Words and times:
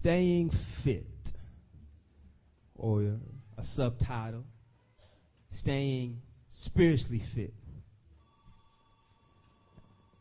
Staying 0.00 0.50
Fit, 0.84 1.06
or 2.76 3.02
a 3.02 3.62
subtitle, 3.62 4.44
Staying 5.60 6.20
Spiritually 6.64 7.22
Fit. 7.34 7.54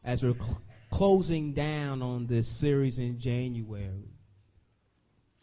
As 0.04 0.24
we're 0.24 0.34
cl- 0.34 0.62
closing 0.92 1.54
down 1.54 2.02
on 2.02 2.28
this 2.28 2.60
series 2.60 2.98
in 2.98 3.20
January 3.20 4.10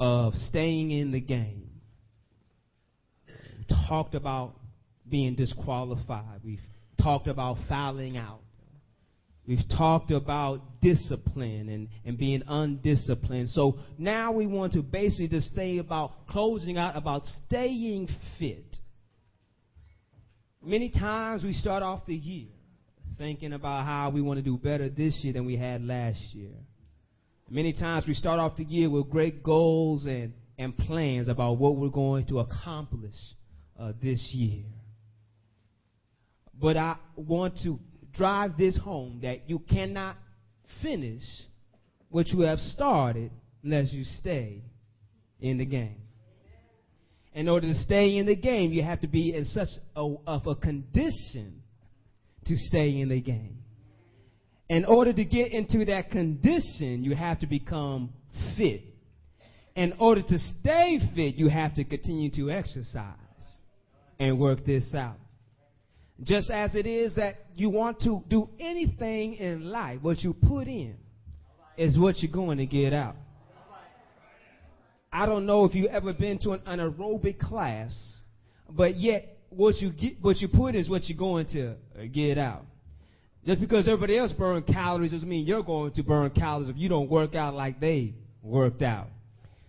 of 0.01 0.35
staying 0.35 0.91
in 0.91 1.13
the 1.13 1.21
game, 1.21 1.71
we 3.29 3.77
talked 3.89 4.15
about 4.15 4.55
being 5.09 5.35
disqualified. 5.35 6.41
We've 6.45 6.61
talked 7.01 7.29
about 7.29 7.59
fouling 7.69 8.17
out. 8.17 8.41
We've 9.47 9.69
talked 9.77 10.11
about 10.11 10.81
discipline 10.81 11.69
and, 11.69 11.89
and 12.05 12.17
being 12.17 12.43
undisciplined. 12.47 13.51
So 13.51 13.79
now 13.99 14.33
we 14.33 14.47
want 14.47 14.73
to 14.73 14.83
basically 14.83 15.29
just 15.29 15.49
stay 15.49 15.79
about 15.79 16.27
closing 16.29 16.79
out 16.79 16.97
about 16.97 17.25
staying 17.47 18.09
fit. 18.39 18.77
Many 20.63 20.89
times 20.89 21.45
we 21.45 21.53
start 21.53 21.83
off 21.83 22.07
the 22.07 22.15
year 22.15 22.49
thinking 23.19 23.53
about 23.53 23.85
how 23.85 24.11
we 24.11 24.23
want 24.23 24.39
to 24.39 24.43
do 24.43 24.57
better 24.57 24.89
this 24.89 25.21
year 25.23 25.35
than 25.35 25.45
we 25.45 25.57
had 25.57 25.85
last 25.85 26.21
year. 26.33 26.51
Many 27.51 27.75
times 27.75 28.05
we 28.07 28.15
start 28.15 28.41
off 28.41 28.57
the 28.57 28.65
year 28.65 28.89
with 28.89 29.11
great 29.11 29.43
goals 29.43 30.07
and, 30.07 30.33
and 30.59 30.77
plans 30.77 31.29
about 31.29 31.59
what 31.59 31.77
we're 31.77 31.91
going 31.91 32.27
to 32.27 32.39
accomplish 32.39 33.15
uh, 33.79 33.93
this 34.03 34.31
year. 34.33 34.65
But 36.59 36.77
I 36.77 36.97
want 37.17 37.59
to 37.65 37.79
drive 38.17 38.57
this 38.57 38.77
home 38.77 39.21
that 39.23 39.49
you 39.49 39.59
cannot 39.59 40.17
finish 40.83 41.23
what 42.11 42.29
you 42.29 42.41
have 42.41 42.59
started 42.59 43.31
unless 43.63 43.93
you 43.93 44.05
stay 44.05 44.63
in 45.41 45.59
the 45.59 45.65
game. 45.65 45.97
In 47.35 47.49
order 47.49 47.67
to 47.67 47.75
stay 47.75 48.17
in 48.17 48.27
the 48.27 48.37
game, 48.37 48.73
you 48.73 48.83
have 48.83 49.01
to 49.01 49.09
be 49.09 49.35
in 49.35 49.45
such 49.45 49.69
a, 49.97 50.15
of 50.27 50.47
a 50.47 50.55
condition 50.55 51.63
to 52.47 52.57
stay 52.57 53.01
in 53.01 53.09
the 53.09 53.21
game. 53.21 53.59
In 54.69 54.85
order 54.85 55.13
to 55.13 55.25
get 55.25 55.53
into 55.53 55.85
that 55.87 56.11
condition, 56.11 57.03
you 57.03 57.15
have 57.15 57.41
to 57.41 57.47
become 57.47 58.11
fit. 58.57 58.83
In 59.75 59.95
order 59.99 60.23
to 60.23 60.39
stay 60.39 61.01
fit, 61.15 61.35
you 61.35 61.49
have 61.49 61.75
to 61.75 61.85
continue 61.85 62.31
to 62.37 62.51
exercise 62.51 63.17
and 64.21 64.39
work 64.39 64.65
this 64.65 64.95
out. 64.95 65.19
Just 66.23 66.51
as 66.51 66.75
it 66.75 66.87
is 66.87 67.17
that 67.17 67.47
you 67.57 67.71
want 67.71 68.01
to 68.01 68.23
do 68.29 68.49
anything 68.61 69.35
in 69.35 69.71
life, 69.71 69.99
what 70.01 70.21
you 70.21 70.33
put 70.33 70.69
in 70.69 70.97
is 71.77 71.99
what 71.99 72.19
you're 72.19 72.31
going 72.31 72.59
to 72.59 72.67
get 72.67 72.93
out. 72.93 73.17
I 75.13 75.27
don't 75.27 75.47
know 75.47 75.65
if 75.65 75.75
you've 75.75 75.91
ever 75.91 76.13
been 76.13 76.39
to 76.41 76.53
an, 76.53 76.61
an 76.67 76.81
aerobic 76.81 77.39
class, 77.39 77.95
but 78.69 78.97
yet 78.97 79.39
what 79.49 79.77
you 79.77 79.91
get, 79.91 80.21
what 80.21 80.39
you 80.39 80.49
put 80.49 80.75
is 80.75 80.89
what 80.89 81.09
you're 81.09 81.19
going 81.19 81.47
to 81.49 81.77
get 82.09 82.39
out. 82.39 82.65
Just 83.47 83.61
because 83.61 83.87
everybody 83.87 84.17
else 84.17 84.33
burn 84.33 84.63
calories 84.63 85.13
doesn't 85.13 85.29
mean 85.29 85.47
you're 85.47 85.63
going 85.63 85.93
to 85.93 86.03
burn 86.03 86.31
calories 86.31 86.69
if 86.69 86.77
you 86.77 86.89
don't 86.89 87.11
work 87.11 87.35
out 87.35 87.55
like 87.55 87.79
they 87.79 88.15
worked 88.43 88.83
out. 88.83 89.09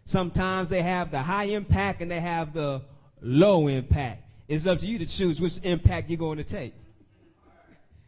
Sometimes 0.06 0.70
they 0.70 0.82
have 0.82 1.12
the 1.12 1.22
high 1.22 1.46
impact 1.46 2.02
and 2.02 2.10
they 2.10 2.22
have 2.22 2.54
the 2.54 2.82
low 3.22 3.68
impact. 3.68 4.24
It's 4.48 4.68
up 4.68 4.80
to 4.80 4.86
you 4.86 5.00
to 5.00 5.06
choose 5.18 5.40
which 5.40 5.54
impact 5.64 6.10
you're 6.10 6.20
going 6.20 6.38
to 6.38 6.44
take. 6.44 6.74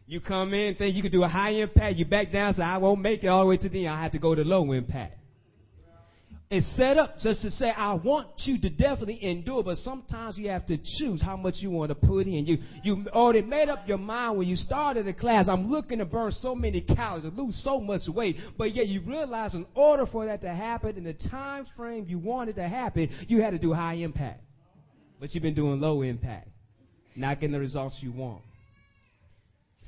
You 0.06 0.20
come 0.20 0.54
in, 0.54 0.74
think 0.76 0.96
you 0.96 1.02
can 1.02 1.12
do 1.12 1.22
a 1.22 1.28
high 1.28 1.50
impact, 1.50 1.96
you 1.96 2.06
back 2.06 2.32
down, 2.32 2.54
say, 2.54 2.62
I 2.62 2.78
won't 2.78 3.00
make 3.00 3.24
it 3.24 3.28
all 3.28 3.40
the 3.40 3.46
way 3.46 3.56
to 3.58 3.68
the 3.68 3.86
end, 3.86 3.94
I 3.94 4.02
have 4.02 4.12
to 4.12 4.18
go 4.18 4.34
to 4.34 4.42
low 4.42 4.72
impact. 4.72 5.16
It's 6.50 6.66
set 6.78 6.96
up 6.96 7.18
just 7.20 7.42
to 7.42 7.50
say, 7.50 7.68
I 7.68 7.92
want 7.92 8.28
you 8.38 8.58
to 8.58 8.70
definitely 8.70 9.22
endure, 9.22 9.62
but 9.62 9.76
sometimes 9.78 10.38
you 10.38 10.48
have 10.48 10.64
to 10.68 10.78
choose 10.78 11.20
how 11.20 11.36
much 11.36 11.56
you 11.58 11.70
want 11.70 11.90
to 11.90 11.94
put 11.94 12.26
in. 12.26 12.46
You, 12.46 12.56
you 12.82 13.04
already 13.12 13.42
made 13.42 13.68
up 13.68 13.86
your 13.86 13.98
mind 13.98 14.38
when 14.38 14.48
you 14.48 14.56
started 14.56 15.04
the 15.04 15.12
class, 15.12 15.46
I'm 15.46 15.70
looking 15.70 15.98
to 15.98 16.06
burn 16.06 16.32
so 16.32 16.54
many 16.54 16.80
calories, 16.80 17.24
to 17.24 17.28
lose 17.28 17.60
so 17.62 17.78
much 17.78 18.00
weight, 18.08 18.36
but 18.56 18.74
yet 18.74 18.88
you 18.88 19.02
realize 19.02 19.54
in 19.54 19.66
order 19.74 20.06
for 20.06 20.24
that 20.24 20.40
to 20.40 20.54
happen 20.54 20.96
in 20.96 21.04
the 21.04 21.12
time 21.12 21.66
frame 21.76 22.06
you 22.08 22.18
wanted 22.18 22.56
to 22.56 22.66
happen, 22.66 23.10
you 23.28 23.42
had 23.42 23.50
to 23.50 23.58
do 23.58 23.74
high 23.74 23.94
impact 23.94 24.40
but 25.20 25.34
you've 25.34 25.42
been 25.42 25.54
doing 25.54 25.80
low 25.80 26.02
impact, 26.02 26.48
not 27.16 27.40
getting 27.40 27.52
the 27.52 27.60
results 27.60 27.96
you 28.00 28.12
want. 28.12 28.42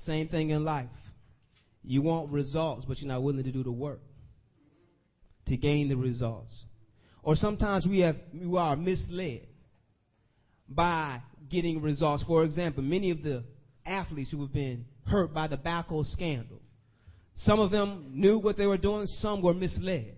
Same 0.04 0.28
thing 0.28 0.50
in 0.50 0.64
life. 0.64 0.88
You 1.82 2.02
want 2.02 2.30
results, 2.30 2.84
but 2.86 2.98
you're 2.98 3.08
not 3.08 3.22
willing 3.22 3.44
to 3.44 3.52
do 3.52 3.62
the 3.62 3.72
work 3.72 4.00
to 5.46 5.56
gain 5.56 5.88
the 5.88 5.96
results. 5.96 6.56
Or 7.22 7.36
sometimes 7.36 7.86
we 7.86 8.00
have 8.00 8.16
we 8.32 8.56
are 8.58 8.76
misled 8.76 9.46
by 10.69 11.20
getting 11.50 11.82
results. 11.82 12.22
For 12.26 12.44
example, 12.44 12.82
many 12.82 13.10
of 13.10 13.22
the 13.22 13.44
athletes 13.84 14.30
who 14.30 14.40
have 14.42 14.52
been 14.52 14.84
hurt 15.06 15.34
by 15.34 15.48
the 15.48 15.56
BALCO 15.56 16.04
scandal, 16.06 16.60
some 17.34 17.60
of 17.60 17.70
them 17.70 18.12
knew 18.14 18.38
what 18.38 18.56
they 18.56 18.66
were 18.66 18.78
doing, 18.78 19.06
some 19.06 19.42
were 19.42 19.54
misled. 19.54 20.16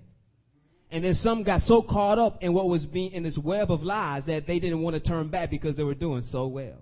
And 0.93 1.03
then 1.03 1.15
some 1.15 1.43
got 1.43 1.63
so 1.63 1.81
caught 1.81 2.19
up 2.19 2.43
in 2.43 2.53
what 2.53 2.69
was 2.69 2.85
being 2.85 3.13
in 3.13 3.23
this 3.23 3.39
web 3.43 3.73
of 3.73 3.83
lies 3.83 4.27
that 4.27 4.47
they 4.47 4.61
didn't 4.61 4.83
want 4.83 4.93
to 4.95 5.01
turn 5.01 5.29
back 5.29 5.49
because 5.49 5.75
they 5.75 5.83
were 5.83 5.95
doing 5.95 6.23
so 6.23 6.47
well. 6.49 6.77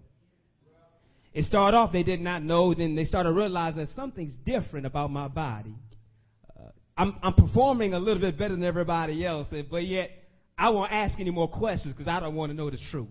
It 1.32 1.44
started 1.44 1.76
off 1.76 1.92
they 1.92 2.02
did 2.02 2.20
not 2.20 2.42
know, 2.42 2.74
then 2.74 2.96
they 2.96 3.04
started 3.04 3.30
realizing 3.30 3.78
that 3.78 3.88
something's 3.90 4.34
different 4.44 4.84
about 4.84 5.12
my 5.12 5.28
body. 5.28 5.76
Uh, 6.58 6.70
I'm, 6.96 7.18
I'm 7.22 7.34
performing 7.34 7.94
a 7.94 8.00
little 8.00 8.20
bit 8.20 8.36
better 8.36 8.56
than 8.56 8.64
everybody 8.64 9.24
else, 9.24 9.46
but 9.70 9.86
yet 9.86 10.10
I 10.58 10.70
won't 10.70 10.90
ask 10.90 11.20
any 11.20 11.30
more 11.30 11.46
questions 11.46 11.94
because 11.94 12.08
I 12.08 12.18
don't 12.18 12.34
want 12.34 12.50
to 12.50 12.56
know 12.56 12.68
the 12.68 12.78
truth. 12.90 13.06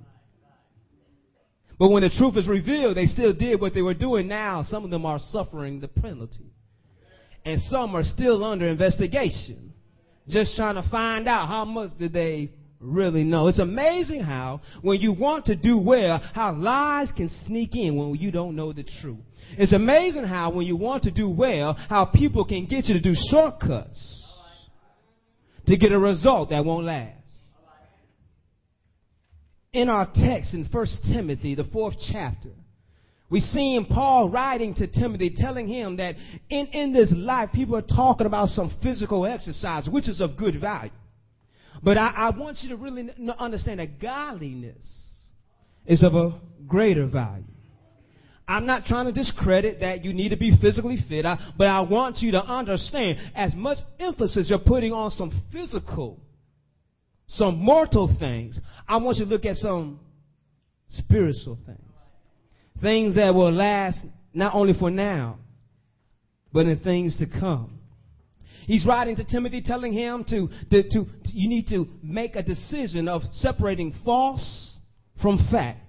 But 1.78 1.92
when 1.92 2.04
the 2.04 2.09
truth 2.09 2.36
is 2.36 2.46
revealed, 2.46 2.98
they 2.98 3.06
still 3.06 3.32
did 3.32 3.62
what 3.62 3.74
they 3.74 3.82
were 3.82 3.94
doing. 3.94 4.28
Now, 4.28 4.64
some 4.64 4.84
of 4.84 4.92
them 4.92 5.06
are 5.06 5.18
suffering 5.32 5.80
the 5.80 5.88
penalty. 5.88 6.52
And 7.46 7.62
some 7.62 7.96
are 7.96 8.04
still 8.04 8.44
under 8.44 8.68
investigation 8.68 9.70
just 10.29 10.56
trying 10.56 10.75
to 10.75 10.88
find 10.90 11.28
out 11.28 11.47
how 11.47 11.66
much 11.66 11.97
did 11.97 12.13
they 12.13 12.51
really 12.79 13.23
know. 13.23 13.47
It's 13.47 13.59
amazing 13.59 14.22
how 14.22 14.62
when 14.81 15.00
you 15.00 15.12
want 15.12 15.45
to 15.45 15.56
do 15.56 15.78
well, 15.78 16.19
how 16.34 16.53
lies 16.53 17.12
can 17.16 17.29
sneak 17.45 17.75
in 17.75 17.95
when 17.95 18.16
you 18.16 18.31
don't 18.31 18.56
know 18.56 18.72
the 18.72 18.85
truth. 19.01 19.19
It's 19.57 19.73
amazing 19.73 20.25
how 20.25 20.51
when 20.51 20.66
you 20.66 20.75
want 20.75 21.03
to 21.03 21.12
do 21.12 21.29
well, 21.29 21.73
how 21.73 22.06
people 22.06 22.45
can 22.45 22.66
get 22.66 22.85
you 22.85 22.94
to 22.94 23.01
do 23.01 23.13
shortcuts 23.29 24.16
to 25.67 25.78
get 25.78 25.91
a 25.91 26.00
result 26.00 26.50
that 26.50 26.66
won't 26.66 26.85
last. 26.85 27.16
In 29.72 29.90
our 29.90 30.07
text 30.16 30.53
in 30.53 30.67
1 30.72 30.88
Timothy, 31.13 31.53
the 31.53 31.63
fourth 31.66 31.96
chapter, 32.11 32.50
we 33.29 33.40
see 33.40 33.75
in 33.75 33.85
Paul 33.85 34.29
writing 34.29 34.73
to 34.75 34.88
Timothy, 34.88 35.34
telling 35.35 35.67
him 35.67 35.97
that 35.97 36.16
in, 36.50 36.67
in 36.67 36.94
this 36.94 37.13
life, 37.16 37.50
people 37.53 37.75
are 37.75 37.81
talking 37.81 38.25
about 38.25 38.50
some 38.50 38.75
physical 38.81 39.25
exercise, 39.25 39.88
which 39.88 40.09
is 40.09 40.19
of 40.19 40.35
good 40.35 40.59
value. 40.59 40.91
But 41.84 41.97
I, 41.97 42.07
I 42.07 42.29
want 42.38 42.59
you 42.62 42.69
to 42.69 42.75
really 42.75 43.09
understand 43.38 43.79
that 43.79 44.01
godliness 44.01 44.84
is 45.85 46.03
of 46.03 46.16
a 46.16 46.40
greater 46.67 47.06
value. 47.06 47.44
I'm 48.47 48.66
not 48.66 48.85
trying 48.85 49.06
to 49.06 49.12
discredit 49.12 49.81
that 49.81 50.03
you 50.03 50.11
need 50.11 50.29
to 50.29 50.38
be 50.38 50.57
physically 50.59 50.97
fit, 51.07 51.23
I, 51.23 51.38
but 51.56 51.67
I 51.67 51.81
want 51.81 52.17
you 52.17 52.31
to 52.31 52.44
understand 52.44 53.19
as 53.35 53.53
much 53.53 53.78
emphasis 54.00 54.47
you're 54.50 54.57
putting 54.57 54.91
on 54.91 55.11
some 55.11 55.44
physical, 55.53 56.19
some 57.28 57.59
mortal 57.59 58.13
things, 58.19 58.59
I 58.88 58.97
want 58.97 59.17
you 59.17 59.25
to 59.25 59.29
look 59.29 59.46
at 59.46 59.57
some 59.57 60.00
spiritual 60.88 61.59
things. 61.63 61.89
Things 62.81 63.16
that 63.16 63.34
will 63.34 63.51
last 63.51 64.00
not 64.34 64.56
only 64.56 64.73
for 64.73 64.90
now, 64.90 65.38
but 66.53 66.66
in 66.66 66.79
things 66.79 67.17
to 67.17 67.25
come. 67.25 67.79
He's 68.66 68.85
writing 68.85 69.16
to 69.16 69.23
Timothy 69.23 69.62
telling 69.62 69.94
him 69.94 70.23
to, 70.29 70.47
to, 70.69 70.84
to, 70.90 71.06
you 71.25 71.50
need 71.50 71.67
to 71.69 71.88
make 72.03 72.35
a 72.35 72.43
decision 72.43 73.08
of 73.08 73.23
separating 73.31 73.96
false 74.05 74.78
from 75.22 75.40
fact. 75.52 75.81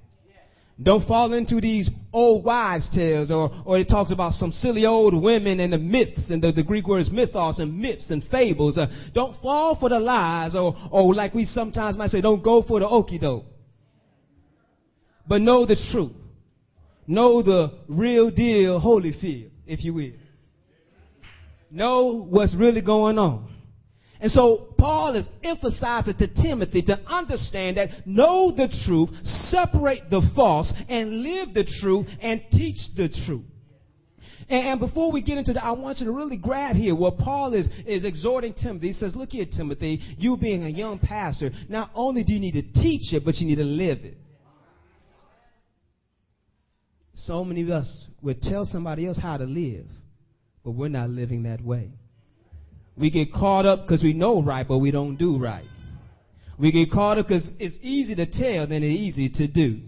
Don't 0.83 1.07
fall 1.07 1.35
into 1.35 1.61
these 1.61 1.91
old 2.11 2.43
wives' 2.43 2.89
tales, 2.95 3.31
or, 3.31 3.51
or 3.67 3.79
it 3.79 3.89
talks 3.91 4.11
about 4.13 4.33
some 4.33 4.51
silly 4.51 4.87
old 4.87 5.13
women 5.13 5.61
and 5.61 5.75
the 5.75 5.79
myths, 5.79 6.31
and 6.31 6.43
the, 6.43 6.53
the 6.53 6.63
Greek 6.63 6.89
words 6.89 7.11
mythos, 7.11 7.59
and 7.59 7.79
myths 7.79 8.11
and 8.11 8.25
fables. 8.31 8.79
Uh, 8.79 8.87
don't 9.15 9.39
fall 9.43 9.77
for 9.79 9.91
the 9.91 9.99
lies, 9.99 10.55
or, 10.55 10.75
or 10.91 11.15
like 11.15 11.35
we 11.35 11.45
sometimes 11.45 11.99
might 11.99 12.09
say, 12.09 12.23
don't 12.23 12.43
go 12.43 12.63
for 12.63 12.81
the 12.81 12.87
okie 12.87 13.21
doke. 13.21 13.45
But 15.29 15.43
know 15.43 15.67
the 15.67 15.77
truth 15.93 16.13
know 17.11 17.43
the 17.43 17.73
real 17.89 18.31
deal 18.31 18.79
holy 18.79 19.13
Holyfield, 19.13 19.51
if 19.67 19.85
you 19.85 19.93
will. 19.93 20.13
Know 21.71 22.27
what's 22.29 22.55
really 22.55 22.81
going 22.81 23.19
on. 23.19 23.49
And 24.21 24.31
so 24.31 24.75
Paul 24.79 25.17
is 25.17 25.27
emphasizing 25.43 26.15
to 26.15 26.29
Timothy 26.29 26.83
to 26.83 26.99
understand 27.07 27.79
that 27.79 28.07
know 28.07 28.53
the 28.55 28.69
truth, 28.87 29.11
separate 29.23 30.11
the 30.11 30.21
false, 30.37 30.73
and 30.89 31.23
live 31.23 31.55
the 31.55 31.65
truth 31.81 32.07
and 32.21 32.43
teach 32.53 32.77
the 32.97 33.09
truth. 33.27 33.45
And, 34.49 34.67
and 34.67 34.81
before 34.81 35.11
we 35.11 35.23
get 35.23 35.39
into 35.39 35.55
that, 35.55 35.65
I 35.65 35.71
want 35.73 35.99
you 35.99 36.07
to 36.07 36.13
really 36.13 36.37
grab 36.37 36.77
here 36.77 36.95
what 36.95 37.17
Paul 37.19 37.55
is, 37.55 37.69
is 37.87 38.05
exhorting 38.05 38.53
Timothy. 38.53 38.89
He 38.89 38.93
says, 38.93 39.15
Look 39.15 39.31
here, 39.31 39.47
Timothy, 39.47 40.01
you 40.19 40.37
being 40.37 40.65
a 40.65 40.69
young 40.69 40.99
pastor, 40.99 41.51
not 41.69 41.91
only 41.95 42.23
do 42.23 42.35
you 42.35 42.41
need 42.41 42.53
to 42.55 42.83
teach 42.83 43.15
it, 43.15 43.25
but 43.25 43.37
you 43.37 43.47
need 43.47 43.57
to 43.57 43.65
live 43.65 44.05
it. 44.05 44.19
So 47.25 47.45
many 47.45 47.63
of 47.63 47.71
us 47.71 48.07
would 48.23 48.43
tell 48.43 48.65
somebody 48.65 49.07
else 49.07 49.19
how 49.19 49.37
to 49.37 49.45
live, 49.45 49.87
but 50.65 50.73
we're 50.73 50.89
not 50.89 51.11
living 51.11 51.43
that 51.45 51.63
way. 51.63 51.91
We 52.97 53.11
get 53.11 53.33
caught 53.33 53.67
up 53.67 53.83
because 53.83 54.03
we 54.03 54.13
know 54.13 54.43
right, 54.43 54.67
but 54.67 54.79
we 54.79 54.91
don't 54.91 55.17
do 55.17 55.39
right. 55.39 55.67
We 56.59 56.73
get 56.73 56.91
caught 56.91 57.19
up 57.19 57.29
because 57.29 57.49
it's 57.59 57.77
easy 57.83 58.15
to 58.17 58.27
tell 58.27 58.67
than 58.67 58.83
it's 58.83 58.99
easy 58.99 59.31
to 59.31 59.47
do. 59.47 59.81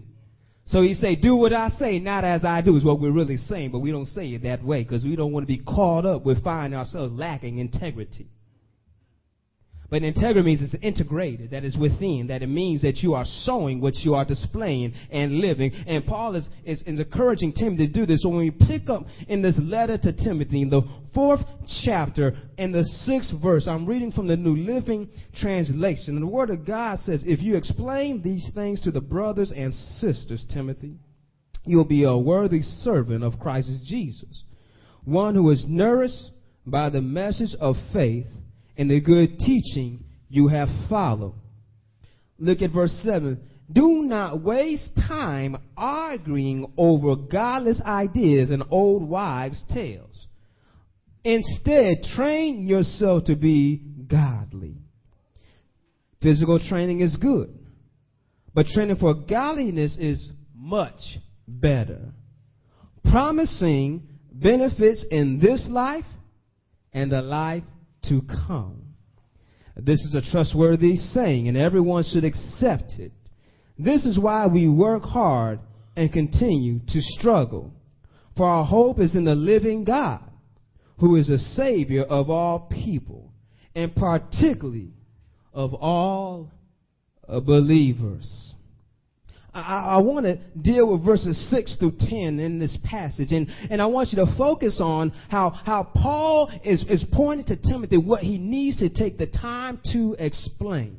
So 0.65 0.81
he 0.81 0.93
say, 0.93 1.15
do 1.15 1.35
what 1.35 1.53
I 1.53 1.69
say, 1.69 1.99
not 1.99 2.23
as 2.23 2.45
I 2.45 2.61
do, 2.61 2.77
is 2.77 2.83
what 2.83 2.99
we're 2.99 3.11
really 3.11 3.37
saying, 3.37 3.71
but 3.71 3.79
we 3.79 3.91
don't 3.91 4.07
say 4.07 4.27
it 4.29 4.43
that 4.43 4.63
way 4.63 4.83
because 4.83 5.03
we 5.03 5.15
don't 5.15 5.31
want 5.31 5.43
to 5.43 5.47
be 5.47 5.61
caught 5.63 6.05
up 6.05 6.25
with 6.25 6.43
finding 6.43 6.77
ourselves 6.79 7.13
lacking 7.13 7.59
integrity. 7.59 8.27
But 9.93 10.01
integrity 10.01 10.41
means 10.41 10.63
it's 10.63 10.73
integrated, 10.81 11.51
that 11.51 11.63
is 11.63 11.77
within, 11.77 12.25
that 12.29 12.41
it 12.41 12.47
means 12.47 12.81
that 12.81 13.03
you 13.03 13.13
are 13.13 13.25
showing 13.45 13.79
what 13.79 13.93
you 13.97 14.15
are 14.15 14.25
displaying 14.25 14.95
and 15.11 15.33
living. 15.33 15.71
And 15.85 16.03
Paul 16.03 16.33
is, 16.33 16.49
is, 16.65 16.81
is 16.87 16.99
encouraging 16.99 17.53
Timothy 17.53 17.85
to 17.85 17.93
do 17.93 18.07
this. 18.07 18.23
So 18.23 18.29
when 18.29 18.39
we 18.39 18.49
pick 18.49 18.89
up 18.89 19.03
in 19.27 19.43
this 19.43 19.55
letter 19.61 19.99
to 19.99 20.11
Timothy, 20.11 20.63
in 20.63 20.71
the 20.71 20.81
fourth 21.13 21.41
chapter 21.83 22.35
and 22.57 22.73
the 22.73 22.83
sixth 22.83 23.35
verse, 23.39 23.67
I'm 23.67 23.85
reading 23.85 24.11
from 24.11 24.25
the 24.25 24.35
New 24.35 24.55
Living 24.55 25.09
Translation. 25.35 26.15
And 26.15 26.23
the 26.23 26.27
Word 26.27 26.49
of 26.49 26.65
God 26.65 26.97
says, 26.97 27.21
If 27.23 27.43
you 27.43 27.55
explain 27.55 28.23
these 28.23 28.49
things 28.55 28.81
to 28.81 28.91
the 28.91 28.99
brothers 28.99 29.53
and 29.55 29.71
sisters, 29.71 30.43
Timothy, 30.51 30.95
you'll 31.65 31.85
be 31.85 32.03
a 32.03 32.17
worthy 32.17 32.63
servant 32.63 33.23
of 33.23 33.39
Christ 33.39 33.69
Jesus, 33.85 34.41
one 35.05 35.35
who 35.35 35.51
is 35.51 35.65
nourished 35.67 36.31
by 36.65 36.89
the 36.89 37.01
message 37.01 37.55
of 37.59 37.75
faith 37.93 38.25
and 38.77 38.89
the 38.89 38.99
good 38.99 39.39
teaching 39.39 40.03
you 40.29 40.47
have 40.47 40.69
followed. 40.89 41.35
Look 42.39 42.61
at 42.61 42.71
verse 42.71 42.97
7. 43.03 43.39
Do 43.71 44.03
not 44.03 44.41
waste 44.41 44.89
time 45.07 45.57
arguing 45.77 46.73
over 46.77 47.15
godless 47.15 47.81
ideas 47.85 48.51
and 48.51 48.63
old 48.69 49.03
wives' 49.07 49.63
tales. 49.73 50.27
Instead, 51.23 52.03
train 52.15 52.67
yourself 52.67 53.25
to 53.25 53.35
be 53.35 53.77
godly. 54.07 54.77
Physical 56.21 56.59
training 56.59 57.01
is 57.01 57.15
good, 57.17 57.53
but 58.53 58.65
training 58.67 58.97
for 58.97 59.13
godliness 59.13 59.97
is 59.99 60.31
much 60.55 60.99
better, 61.47 62.13
promising 63.09 64.07
benefits 64.31 65.05
in 65.11 65.39
this 65.39 65.65
life 65.69 66.05
and 66.93 67.11
the 67.11 67.21
life 67.21 67.63
to 68.09 68.21
come. 68.47 68.81
This 69.75 69.99
is 70.01 70.15
a 70.15 70.31
trustworthy 70.31 70.95
saying, 70.95 71.47
and 71.47 71.57
everyone 71.57 72.03
should 72.03 72.23
accept 72.23 72.93
it. 72.99 73.11
This 73.77 74.05
is 74.05 74.19
why 74.19 74.47
we 74.47 74.67
work 74.67 75.03
hard 75.03 75.59
and 75.95 76.11
continue 76.11 76.79
to 76.79 77.01
struggle. 77.01 77.73
For 78.37 78.47
our 78.47 78.63
hope 78.63 78.99
is 78.99 79.15
in 79.15 79.25
the 79.25 79.35
living 79.35 79.83
God, 79.83 80.21
who 80.99 81.15
is 81.15 81.29
a 81.29 81.37
Savior 81.37 82.03
of 82.03 82.29
all 82.29 82.67
people, 82.71 83.31
and 83.75 83.95
particularly 83.95 84.93
of 85.53 85.73
all 85.73 86.51
believers. 87.27 88.52
I, 89.53 89.95
I 89.95 89.97
want 89.99 90.25
to 90.25 90.37
deal 90.59 90.91
with 90.91 91.05
verses 91.05 91.49
6 91.51 91.77
through 91.77 91.93
10 91.99 92.39
in 92.39 92.59
this 92.59 92.75
passage. 92.83 93.31
And, 93.31 93.47
and 93.69 93.81
I 93.81 93.85
want 93.85 94.09
you 94.11 94.25
to 94.25 94.35
focus 94.37 94.79
on 94.81 95.11
how, 95.29 95.51
how 95.51 95.83
Paul 95.95 96.51
is, 96.63 96.83
is 96.89 97.05
pointing 97.11 97.45
to 97.47 97.55
Timothy 97.55 97.97
what 97.97 98.21
he 98.21 98.37
needs 98.37 98.77
to 98.77 98.89
take 98.89 99.17
the 99.17 99.27
time 99.27 99.79
to 99.93 100.15
explain. 100.17 100.97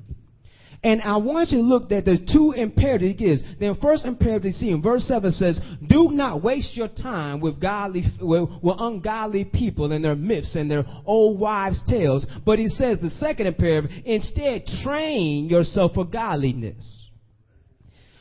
And 0.85 1.01
I 1.01 1.17
want 1.17 1.49
you 1.49 1.59
to 1.59 1.65
look 1.65 1.91
at 1.93 2.05
the 2.05 2.19
two 2.31 2.53
imperatives 2.53 3.19
he 3.19 3.27
gives. 3.27 3.43
The 3.59 3.75
first 3.81 4.05
imperative 4.05 4.45
you 4.45 4.53
see 4.53 4.71
in 4.71 4.83
verse 4.83 5.05
7 5.05 5.33
says, 5.33 5.59
Do 5.89 6.11
not 6.11 6.43
waste 6.43 6.77
your 6.77 6.89
time 6.89 7.41
with 7.41 7.59
godly 7.59 8.05
with, 8.21 8.51
with 8.63 8.77
ungodly 8.79 9.47
people 9.47 9.91
and 9.91 10.05
their 10.05 10.15
myths 10.15 10.55
and 10.55 10.71
their 10.71 10.85
old 11.07 11.41
wives' 11.41 11.83
tales. 11.89 12.27
But 12.45 12.59
he 12.59 12.69
says 12.69 12.99
the 13.01 13.09
second 13.09 13.47
imperative, 13.47 13.91
instead 14.05 14.67
train 14.83 15.49
yourself 15.49 15.95
for 15.95 16.05
godliness. 16.05 17.04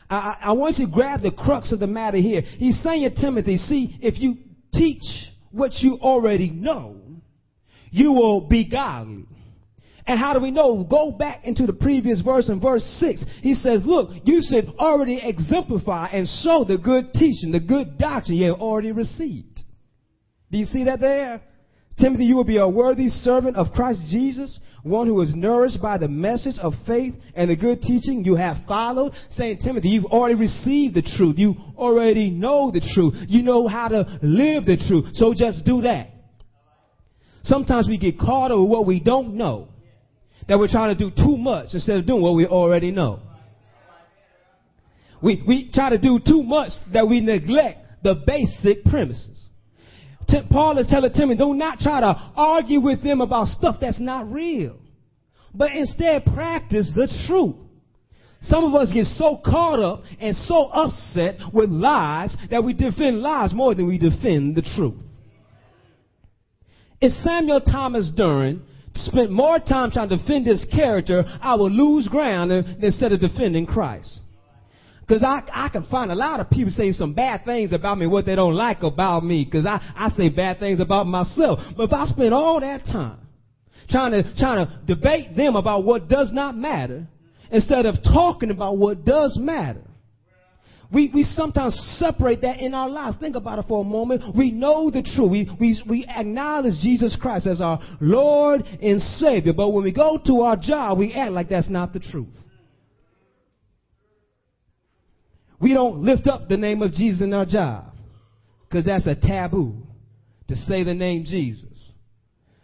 I, 0.10 0.38
I 0.42 0.52
want 0.54 0.78
you 0.78 0.86
to 0.86 0.92
grab 0.92 1.22
the 1.22 1.32
crux 1.32 1.72
of 1.72 1.80
the 1.80 1.88
matter 1.88 2.18
here. 2.18 2.42
He's 2.42 2.82
saying 2.82 3.04
to 3.04 3.22
Timothy, 3.22 3.58
see, 3.58 3.98
if 4.02 4.20
you 4.20 4.38
teach 4.74 5.04
what 5.52 5.72
you 5.80 5.98
already 6.02 6.50
know, 6.50 6.98
you 7.92 8.12
will 8.12 8.48
be 8.48 8.70
godly. 8.70 9.26
And 10.06 10.20
how 10.20 10.34
do 10.34 10.40
we 10.40 10.52
know? 10.52 10.84
Go 10.84 11.12
back 11.12 11.46
into 11.46 11.66
the 11.66 11.74
previous 11.74 12.22
verse 12.22 12.50
in 12.50 12.60
verse 12.60 12.84
6. 13.00 13.24
He 13.42 13.54
says, 13.54 13.84
Look, 13.86 14.10
you 14.26 14.42
should 14.44 14.74
already 14.78 15.22
exemplify 15.24 16.08
and 16.08 16.28
show 16.44 16.66
the 16.68 16.78
good 16.78 17.14
teaching, 17.14 17.52
the 17.52 17.62
good 17.62 17.98
doctrine 17.98 18.38
you 18.38 18.52
have 18.52 18.60
already 18.60 18.92
received. 18.92 19.62
Do 20.52 20.58
you 20.58 20.66
see 20.66 20.84
that 20.86 21.00
there? 21.00 21.42
Timothy, 22.00 22.26
you 22.26 22.36
will 22.36 22.44
be 22.44 22.58
a 22.58 22.68
worthy 22.68 23.08
servant 23.10 23.56
of 23.56 23.72
Christ 23.72 24.02
Jesus, 24.10 24.60
one 24.82 25.08
who 25.08 25.22
is 25.22 25.36
nourished 25.36 25.82
by 25.82 25.98
the 25.98 26.08
message 26.08 26.58
of 26.60 26.74
faith 26.88 27.14
and 27.36 27.50
the 27.50 27.56
good 27.56 27.82
teaching 27.82 28.26
you 28.26 28.36
have 28.36 28.58
followed. 28.68 29.14
Saying, 29.32 29.60
Timothy, 29.60 29.90
you've 29.90 30.06
already 30.06 30.36
received 30.36 30.96
the 30.96 31.04
truth. 31.04 31.38
You 31.38 31.56
already 31.78 32.32
know 32.32 32.72
the 32.72 32.82
truth. 32.96 33.14
You 33.28 33.44
know 33.44 33.68
how 33.68 33.90
to 33.90 34.20
live 34.24 34.66
the 34.66 34.78
truth. 34.88 35.10
So 35.14 35.34
just 35.38 35.66
do 35.66 35.82
that. 35.82 36.10
Sometimes 37.44 37.88
we 37.88 37.98
get 37.98 38.18
caught 38.20 38.52
up 38.52 38.60
with 38.60 38.70
what 38.70 38.88
we 38.88 39.00
don't 39.00 39.36
know. 39.36 39.68
That 40.48 40.60
we're 40.60 40.68
trying 40.68 40.98
to 40.98 41.10
do 41.10 41.16
too 41.16 41.38
much 41.38 41.68
instead 41.74 41.98
of 41.98 42.06
doing 42.06 42.22
what 42.22 42.34
we 42.34 42.46
already 42.46 42.92
know. 42.92 43.20
We, 45.22 45.42
we 45.48 45.72
try 45.72 45.92
to 45.92 45.98
do 45.98 46.20
too 46.26 46.44
much 46.44 46.72
that 46.92 47.08
we 47.08 47.22
neglect 47.22 48.04
the 48.04 48.16
basic 48.28 48.84
premises. 48.84 49.40
Paul 50.50 50.78
is 50.78 50.88
telling 50.88 51.14
Timothy, 51.14 51.38
do 51.38 51.54
not 51.54 51.80
try 51.80 52.00
to 52.00 52.32
argue 52.36 52.80
with 52.80 53.04
them 53.04 53.22
about 53.22 53.48
stuff 53.48 53.78
that's 53.80 54.00
not 54.00 54.32
real, 54.32 54.78
but 55.54 55.72
instead 55.72 56.26
practice 56.26 56.92
the 56.96 57.08
truth. 57.28 57.56
Some 58.42 58.66
of 58.66 58.76
us 58.76 58.92
get 58.94 59.06
so 59.06 59.40
caught 59.44 59.80
up 59.80 60.04
and 60.20 60.36
so 60.36 60.66
upset 60.66 61.38
with 61.54 61.70
lies 61.70 62.36
that 62.52 62.64
we 62.64 62.74
defend 62.74 63.22
lies 63.22 63.54
more 63.54 63.74
than 63.74 63.88
we 63.88 63.98
defend 63.98 64.56
the 64.56 64.62
truth. 64.62 64.96
If 67.00 67.12
Samuel 67.24 67.62
Thomas 67.62 68.12
Duran 68.16 68.64
spent 68.96 69.32
more 69.32 69.60
time 69.60 69.92
trying 69.92 70.10
to 70.10 70.18
defend 70.18 70.48
his 70.48 70.66
character, 70.66 71.24
I 71.42 71.56
would 71.56 71.72
lose 71.72 72.08
ground 72.08 72.52
instead 72.52 73.12
of 73.12 73.20
defending 73.20 73.66
Christ. 73.66 74.20
Because 75.06 75.22
I, 75.22 75.42
I 75.52 75.70
can 75.70 75.84
find 75.88 76.12
a 76.12 76.16
lot 76.16 76.40
of 76.40 76.50
people 76.50 76.72
saying 76.76 76.94
some 76.94 77.14
bad 77.14 77.44
things 77.44 77.74
about 77.74 77.98
me, 77.98 78.08
what 78.08 78.26
they 78.26 78.36
don't 78.36 78.56
like 78.56 78.84
about 78.84 79.24
me, 79.24 79.44
because 79.44 79.66
I, 79.66 79.82
I 79.96 80.10
say 80.10 80.30
bad 80.30 80.60
things 80.60 80.80
about 80.80 81.08
myself. 81.08 81.60
But 81.76 81.84
if 81.84 81.94
I 81.94 82.06
spend 82.06 82.34
all 82.34 82.62
that 82.62 82.86
time 82.86 83.18
trying 83.90 84.12
to, 84.12 84.36
trying 84.38 84.66
to 84.66 84.80
debate 84.86 85.36
them 85.36 85.58
about 85.58 85.84
what 85.84 86.08
does 86.08 86.32
not 86.32 86.56
matter, 86.56 87.08
instead 87.52 87.86
of 87.86 87.96
talking 88.02 88.50
about 88.50 88.78
what 88.78 89.04
does 89.04 89.38
matter, 89.38 89.82
we, 90.94 91.12
we 91.14 91.24
sometimes 91.24 91.76
separate 91.98 92.42
that 92.42 92.60
in 92.60 92.74
our 92.74 92.88
lives. 92.88 93.18
Think 93.20 93.36
about 93.36 93.60
it 93.60 93.66
for 93.68 93.82
a 93.82 93.84
moment. 93.84 94.36
We 94.38 94.52
know 94.52 94.92
the 94.92 95.02
truth. 95.02 95.32
We, 95.32 95.50
we, 95.60 95.84
we 95.90 96.06
acknowledge 96.06 96.76
Jesus 96.82 97.18
Christ 97.20 97.48
as 97.48 97.60
our 97.60 97.80
Lord 98.00 98.62
and 98.62 99.02
Savior. 99.02 99.54
But 99.54 99.70
when 99.70 99.84
we 99.84 99.92
go 99.92 100.20
to 100.28 100.42
our 100.42 100.56
job, 100.56 101.00
we 101.00 101.12
act 101.14 101.32
like 101.32 101.50
that's 101.50 101.70
not 101.70 101.94
the 101.94 102.00
truth. 102.00 102.28
We 105.64 105.74
don't 105.74 106.02
lift 106.02 106.28
up 106.28 106.50
the 106.50 106.58
name 106.58 106.82
of 106.82 106.92
Jesus 106.92 107.22
in 107.22 107.34
our 107.34 107.46
job 107.46 107.86
because 108.68 108.84
that's 108.86 109.08
a 109.08 109.16
taboo 109.16 109.78
to 110.50 110.58
say 110.58 110.84
the 110.84 110.94
name 110.94 111.24
Jesus. 111.24 111.92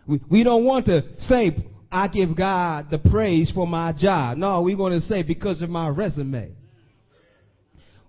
We, 0.06 0.20
we 0.30 0.44
don't 0.44 0.66
want 0.66 0.88
to 0.88 1.04
say, 1.20 1.56
I 1.90 2.10
give 2.10 2.36
God 2.36 2.88
the 2.92 2.98
praise 2.98 3.52
for 3.56 3.66
my 3.66 3.94
job. 3.94 4.38
No, 4.38 4.64
we 4.64 4.76
want 4.76 4.96
to 4.96 5.08
say 5.08 5.24
because 5.24 5.62
of 5.62 5.70
my 5.70 5.88
resume. 5.88 6.52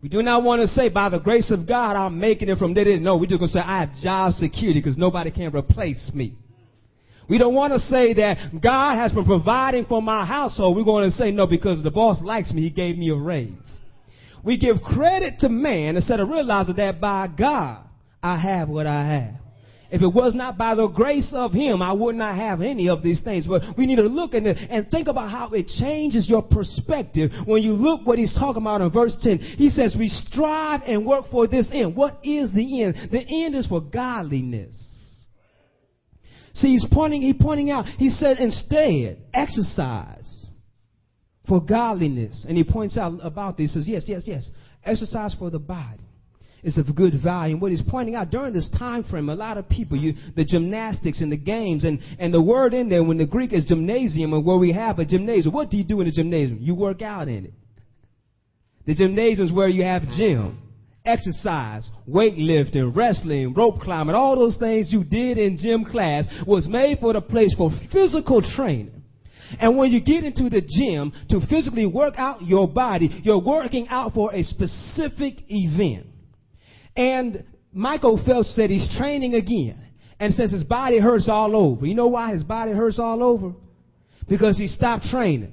We 0.02 0.09
do 0.09 0.23
not 0.23 0.42
want 0.42 0.62
to 0.62 0.66
say 0.66 0.88
by 0.88 1.09
the 1.09 1.20
grace 1.20 1.52
of 1.52 1.68
God 1.68 1.94
I'm 1.94 2.18
making 2.18 2.49
it 2.49 2.59
from 2.59 2.75
there. 2.75 2.99
No, 2.99 3.16
we're 3.16 3.26
just 3.26 3.38
going 3.38 3.49
to 3.49 3.59
say 3.59 3.61
I 3.61 3.82
have 3.82 3.94
job 4.02 4.32
security 4.32 4.80
because 4.80 4.99
nobody 4.99 5.30
can 5.30 5.54
replace 5.54 6.11
me. 6.12 6.35
We 7.28 7.38
don't 7.38 7.54
want 7.54 7.75
to 7.75 7.78
say 7.78 8.14
that 8.14 8.61
God 8.61 8.97
has 8.97 9.12
been 9.12 9.25
providing 9.25 9.85
for 9.85 10.02
my 10.02 10.26
household. 10.26 10.76
We're 10.76 10.82
going 10.82 11.09
to 11.09 11.16
say 11.16 11.30
no 11.30 11.47
because 11.47 11.80
the 11.80 11.92
boss 11.92 12.20
likes 12.20 12.52
me. 12.52 12.62
He 12.62 12.70
gave 12.70 12.99
me 12.99 13.11
a 13.11 13.14
raise. 13.14 13.52
We 14.42 14.59
give 14.59 14.80
credit 14.82 15.40
to 15.40 15.49
man 15.49 15.97
instead 15.97 16.20
of 16.20 16.28
realizing 16.28 16.76
that 16.76 17.00
by 17.00 17.28
God, 17.28 17.85
I 18.23 18.38
have 18.38 18.68
what 18.68 18.87
I 18.87 19.06
have. 19.06 19.35
If 19.92 20.02
it 20.02 20.12
was 20.12 20.37
not 20.37 20.56
by 20.56 20.76
the 20.76 20.87
grace 20.87 21.32
of 21.35 21.52
Him, 21.52 21.82
I 21.82 21.92
would 21.92 22.14
not 22.14 22.37
have 22.37 22.62
any 22.62 22.88
of 22.88 23.02
these 23.02 23.20
things. 23.23 23.47
But 23.47 23.76
we 23.76 23.87
need 23.87 23.97
to 23.97 24.02
look 24.02 24.35
it 24.35 24.44
and 24.47 24.88
think 24.88 25.09
about 25.09 25.30
how 25.32 25.50
it 25.50 25.66
changes 25.66 26.28
your 26.28 26.42
perspective 26.42 27.32
when 27.44 27.62
you 27.62 27.73
look 27.73 28.06
what 28.06 28.18
He's 28.18 28.32
talking 28.32 28.62
about 28.62 28.82
in 28.82 28.90
verse 28.90 29.16
10. 29.20 29.38
He 29.38 29.68
says, 29.68 29.97
We 29.99 30.09
strive 30.09 30.82
and 30.87 31.04
work 31.04 31.25
for 31.30 31.49
this 31.49 31.68
end. 31.73 31.97
What 31.97 32.20
is 32.23 32.52
the 32.52 32.85
end? 32.85 33.11
The 33.11 33.20
end 33.20 33.56
is 33.56 33.66
for 33.66 33.80
godliness. 33.80 34.76
See, 36.54 36.68
he's 36.68 36.87
pointing, 36.92 37.23
he's 37.23 37.37
pointing 37.40 37.70
out, 37.70 37.87
he 37.87 38.11
said, 38.11 38.38
instead, 38.38 39.23
exercise 39.32 40.39
for 41.50 41.61
godliness. 41.61 42.47
And 42.49 42.57
he 42.57 42.62
points 42.62 42.97
out 42.97 43.19
about 43.23 43.59
this. 43.59 43.75
He 43.75 43.80
says, 43.80 43.88
yes, 43.88 44.04
yes, 44.07 44.23
yes. 44.25 44.49
Exercise 44.85 45.35
for 45.37 45.50
the 45.50 45.59
body 45.59 46.00
is 46.62 46.78
of 46.78 46.95
good 46.95 47.14
value. 47.21 47.54
And 47.54 47.61
what 47.61 47.73
he's 47.73 47.83
pointing 47.83 48.14
out 48.14 48.30
during 48.30 48.54
this 48.54 48.71
time 48.78 49.02
frame, 49.02 49.28
a 49.28 49.35
lot 49.35 49.59
of 49.59 49.69
people, 49.69 49.99
you, 49.99 50.14
the 50.37 50.45
gymnastics 50.45 51.21
and 51.21 51.33
the 51.33 51.37
games, 51.37 51.85
and, 51.85 51.99
and 52.21 52.33
the 52.33 52.40
word 52.40 52.73
in 52.73 52.88
there, 52.88 53.02
when 53.02 53.19
the 53.19 53.26
Greek 53.26 53.52
is 53.52 53.64
gymnasium, 53.64 54.33
and 54.33 54.45
where 54.45 54.59
we 54.59 54.73
have 54.73 55.00
a 55.00 55.04
gymnasium, 55.04 55.52
what 55.52 55.71
do 55.71 55.76
you 55.76 55.85
do 55.85 56.00
in 56.00 56.07
a 56.07 56.12
gymnasium? 56.12 56.59
You 56.61 56.76
work 56.76 57.02
out 57.02 57.26
in 57.26 57.47
it. 57.47 57.54
The 58.87 58.95
gymnasium 58.95 59.49
is 59.49 59.52
where 59.52 59.69
you 59.69 59.83
have 59.85 60.02
gym, 60.16 60.59
exercise, 61.04 61.88
weightlifting, 62.09 62.95
wrestling, 62.95 63.54
rope 63.54 63.80
climbing, 63.80 64.14
all 64.14 64.38
those 64.38 64.57
things 64.57 64.92
you 64.92 65.02
did 65.02 65.37
in 65.37 65.59
gym 65.59 65.85
class 65.85 66.26
was 66.47 66.69
made 66.69 67.00
for 67.00 67.12
the 67.12 67.21
place 67.21 67.54
for 67.59 67.71
physical 67.92 68.40
training. 68.54 69.00
And 69.59 69.76
when 69.76 69.90
you 69.90 70.00
get 70.00 70.25
into 70.25 70.49
the 70.49 70.61
gym 70.61 71.12
to 71.30 71.40
physically 71.49 71.87
work 71.87 72.14
out 72.19 72.42
your 72.42 72.69
body, 72.69 73.21
you're 73.25 73.40
working 73.40 73.88
out 73.88 74.14
for 74.14 74.33
a 74.35 74.42
specific 74.42 75.42
event. 75.49 76.07
And 76.97 77.45
Michael 77.73 78.23
Phelps 78.25 78.54
said 78.54 78.71
he's 78.71 78.88
training 78.97 79.35
again 79.35 79.80
and 80.19 80.35
says 80.35 80.52
his 80.52 80.64
body 80.64 80.99
hurts 80.99 81.28
all 81.28 81.57
over. 81.57 81.87
You 81.87 81.95
know 81.95 82.09
why 82.09 82.33
his 82.33 82.45
body 82.45 82.73
hurts 82.73 82.99
all 82.99 83.23
over? 83.23 83.52
Because 84.28 84.59
he 84.59 84.69
stopped 84.69 85.07
training. 85.07 85.52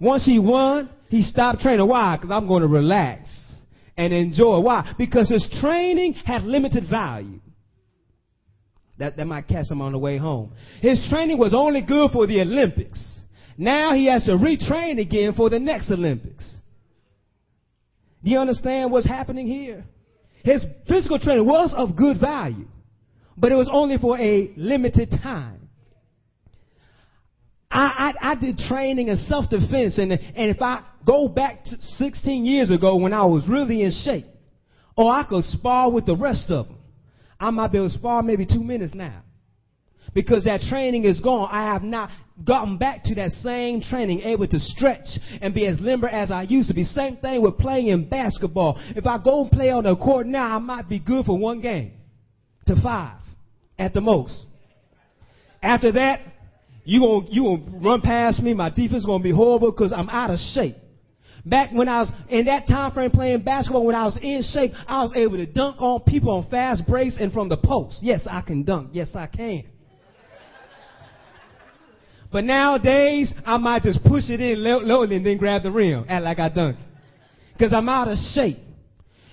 Once 0.00 0.26
he 0.26 0.38
won, 0.38 0.90
he 1.08 1.22
stopped 1.22 1.60
training. 1.60 1.86
Why? 1.86 2.16
Because 2.16 2.30
I'm 2.30 2.48
going 2.48 2.62
to 2.62 2.68
relax 2.68 3.28
and 3.96 4.12
enjoy. 4.12 4.58
Why? 4.58 4.92
Because 4.98 5.30
his 5.30 5.46
training 5.60 6.14
had 6.24 6.42
limited 6.42 6.88
value. 6.90 7.40
That, 8.98 9.16
that 9.16 9.26
might 9.26 9.48
catch 9.48 9.70
him 9.70 9.80
on 9.80 9.92
the 9.92 9.98
way 9.98 10.18
home. 10.18 10.52
His 10.80 11.04
training 11.10 11.38
was 11.38 11.52
only 11.52 11.80
good 11.82 12.12
for 12.12 12.26
the 12.26 12.40
Olympics. 12.40 13.02
Now 13.58 13.94
he 13.94 14.06
has 14.06 14.24
to 14.26 14.32
retrain 14.32 15.00
again 15.00 15.34
for 15.34 15.50
the 15.50 15.58
next 15.58 15.90
Olympics. 15.90 16.48
Do 18.22 18.30
you 18.30 18.38
understand 18.38 18.90
what's 18.90 19.06
happening 19.06 19.46
here? 19.46 19.84
His 20.44 20.64
physical 20.88 21.18
training 21.18 21.46
was 21.46 21.74
of 21.76 21.96
good 21.96 22.20
value, 22.20 22.66
but 23.36 23.52
it 23.52 23.56
was 23.56 23.68
only 23.72 23.98
for 23.98 24.18
a 24.18 24.52
limited 24.56 25.10
time. 25.10 25.68
I, 27.70 28.14
I, 28.20 28.32
I 28.32 28.34
did 28.36 28.58
training 28.58 29.08
in 29.08 29.16
self 29.16 29.50
defense, 29.50 29.98
and, 29.98 30.12
and 30.12 30.50
if 30.50 30.62
I 30.62 30.82
go 31.04 31.28
back 31.28 31.64
16 31.64 32.44
years 32.44 32.70
ago 32.70 32.96
when 32.96 33.12
I 33.12 33.24
was 33.24 33.46
really 33.48 33.82
in 33.82 33.90
shape, 34.04 34.26
or 34.96 35.12
I 35.12 35.24
could 35.24 35.44
spar 35.44 35.90
with 35.90 36.06
the 36.06 36.16
rest 36.16 36.50
of 36.50 36.68
them, 36.68 36.73
I 37.38 37.50
might 37.50 37.72
be 37.72 37.78
able 37.78 37.88
to 37.88 37.94
spar 37.94 38.22
maybe 38.22 38.46
two 38.46 38.62
minutes 38.62 38.94
now. 38.94 39.22
Because 40.14 40.44
that 40.44 40.60
training 40.68 41.04
is 41.04 41.20
gone. 41.20 41.48
I 41.50 41.72
have 41.72 41.82
not 41.82 42.10
gotten 42.44 42.78
back 42.78 43.04
to 43.04 43.14
that 43.16 43.30
same 43.30 43.80
training, 43.80 44.20
able 44.20 44.46
to 44.46 44.58
stretch 44.58 45.06
and 45.40 45.54
be 45.54 45.66
as 45.66 45.80
limber 45.80 46.08
as 46.08 46.30
I 46.30 46.42
used 46.42 46.68
to 46.68 46.74
be. 46.74 46.84
Same 46.84 47.16
thing 47.16 47.42
with 47.42 47.58
playing 47.58 47.88
in 47.88 48.08
basketball. 48.08 48.78
If 48.94 49.06
I 49.06 49.18
go 49.18 49.42
and 49.42 49.50
play 49.50 49.70
on 49.70 49.84
the 49.84 49.96
court 49.96 50.26
now, 50.26 50.54
I 50.54 50.58
might 50.58 50.88
be 50.88 51.00
good 51.00 51.26
for 51.26 51.36
one 51.36 51.60
game 51.60 51.92
to 52.66 52.80
five 52.80 53.18
at 53.78 53.92
the 53.94 54.00
most. 54.00 54.44
After 55.62 55.92
that, 55.92 56.20
you 56.84 57.00
gonna 57.00 57.26
you 57.30 57.42
gonna 57.42 57.78
run 57.78 58.00
past 58.02 58.42
me. 58.42 58.52
My 58.52 58.68
defense 58.68 59.04
gonna 59.04 59.22
be 59.22 59.30
horrible 59.30 59.72
because 59.72 59.92
I'm 59.92 60.10
out 60.10 60.30
of 60.30 60.38
shape. 60.54 60.76
Back 61.46 61.72
when 61.72 61.88
I 61.88 62.00
was 62.00 62.10
in 62.30 62.46
that 62.46 62.66
time 62.66 62.92
frame 62.92 63.10
playing 63.10 63.42
basketball, 63.42 63.84
when 63.84 63.94
I 63.94 64.04
was 64.04 64.18
in 64.22 64.42
shape, 64.42 64.72
I 64.88 65.02
was 65.02 65.12
able 65.14 65.36
to 65.36 65.46
dunk 65.46 65.80
on 65.80 66.00
people 66.00 66.30
on 66.30 66.48
fast 66.50 66.86
breaks 66.86 67.18
and 67.20 67.32
from 67.32 67.50
the 67.50 67.58
post. 67.58 67.98
Yes, 68.00 68.26
I 68.30 68.40
can 68.40 68.62
dunk. 68.62 68.90
Yes, 68.92 69.10
I 69.14 69.26
can. 69.26 69.64
But 72.32 72.44
nowadays, 72.44 73.32
I 73.44 73.58
might 73.58 73.82
just 73.82 74.02
push 74.02 74.24
it 74.28 74.40
in 74.40 74.64
lowly 74.64 75.16
and 75.16 75.24
then 75.24 75.36
grab 75.36 75.62
the 75.62 75.70
rim, 75.70 76.06
act 76.08 76.24
like 76.24 76.38
I 76.38 76.48
dunk. 76.48 76.78
Because 77.52 77.72
I'm 77.72 77.88
out 77.88 78.08
of 78.08 78.18
shape. 78.34 78.58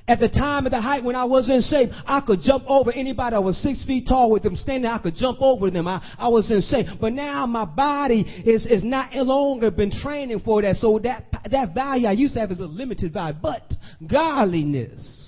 At 0.08 0.20
the 0.20 0.29
time 0.29 0.65
of 0.65 0.72
the 0.72 0.81
height 0.81 1.03
when 1.03 1.15
I 1.15 1.25
was 1.25 1.50
in 1.50 1.62
shape, 1.62 1.89
I 2.05 2.22
could 2.22 2.41
jump 2.41 2.63
over 2.67 2.91
anybody 2.91 3.36
that 3.36 3.41
was 3.43 3.62
six 3.62 3.84
feet 3.86 4.08
tall 4.08 4.31
with 4.31 4.43
them 4.43 4.55
standing. 4.55 4.89
I 4.89 4.98
could 4.98 5.15
jump 5.15 5.38
over 5.41 5.70
them. 5.70 5.88
I, 5.88 6.01
I 6.17 6.27
was 6.27 6.50
in 6.51 6.62
shape. 6.62 6.88
But 7.00 7.13
now 7.13 7.46
my 7.46 7.65
body 7.65 8.22
is, 8.46 8.65
is 8.65 8.84
not 8.84 9.13
longer 9.13 9.70
been 9.72 9.91
training 9.91 10.41
for 10.43 10.62
that. 10.63 10.75
So 10.77 11.00
that, 11.03 11.25
that 11.50 11.74
value 11.74 12.08
I 12.08 12.13
used 12.13 12.34
to 12.34 12.39
have 12.39 12.51
is 12.51 12.60
a 12.60 12.65
limited 12.65 13.13
value. 13.13 13.38
But 13.41 13.72
godliness 14.05 15.20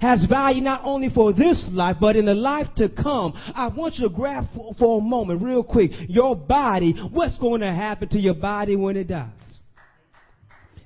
has 0.00 0.24
value 0.26 0.62
not 0.62 0.82
only 0.84 1.10
for 1.10 1.32
this 1.32 1.66
life, 1.70 1.96
but 2.00 2.16
in 2.16 2.24
the 2.24 2.34
life 2.34 2.68
to 2.76 2.88
come. 2.88 3.32
I 3.54 3.68
want 3.68 3.96
you 3.96 4.08
to 4.08 4.14
grab 4.14 4.44
for, 4.54 4.74
for 4.78 4.98
a 4.98 5.02
moment, 5.02 5.42
real 5.42 5.64
quick, 5.64 5.90
your 6.08 6.36
body. 6.36 6.92
What's 7.12 7.36
going 7.38 7.60
to 7.60 7.72
happen 7.72 8.08
to 8.10 8.18
your 8.18 8.34
body 8.34 8.76
when 8.76 8.96
it 8.96 9.08
dies? 9.08 9.28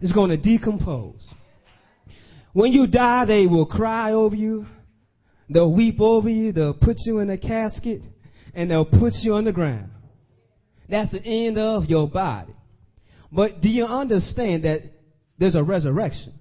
It's 0.00 0.12
going 0.12 0.30
to 0.30 0.36
decompose. 0.36 1.22
When 2.52 2.72
you 2.72 2.86
die, 2.86 3.24
they 3.24 3.46
will 3.46 3.66
cry 3.66 4.12
over 4.12 4.36
you. 4.36 4.66
They'll 5.48 5.72
weep 5.72 6.00
over 6.00 6.28
you. 6.28 6.52
They'll 6.52 6.74
put 6.74 6.96
you 7.04 7.18
in 7.20 7.30
a 7.30 7.38
casket 7.38 8.02
and 8.54 8.70
they'll 8.70 8.84
put 8.84 9.14
you 9.22 9.34
on 9.34 9.44
the 9.44 9.52
ground. 9.52 9.90
That's 10.88 11.10
the 11.10 11.24
end 11.24 11.58
of 11.58 11.86
your 11.86 12.08
body. 12.08 12.52
But 13.30 13.60
do 13.62 13.68
you 13.68 13.86
understand 13.86 14.64
that 14.64 14.82
there's 15.38 15.54
a 15.54 15.62
resurrection? 15.62 16.34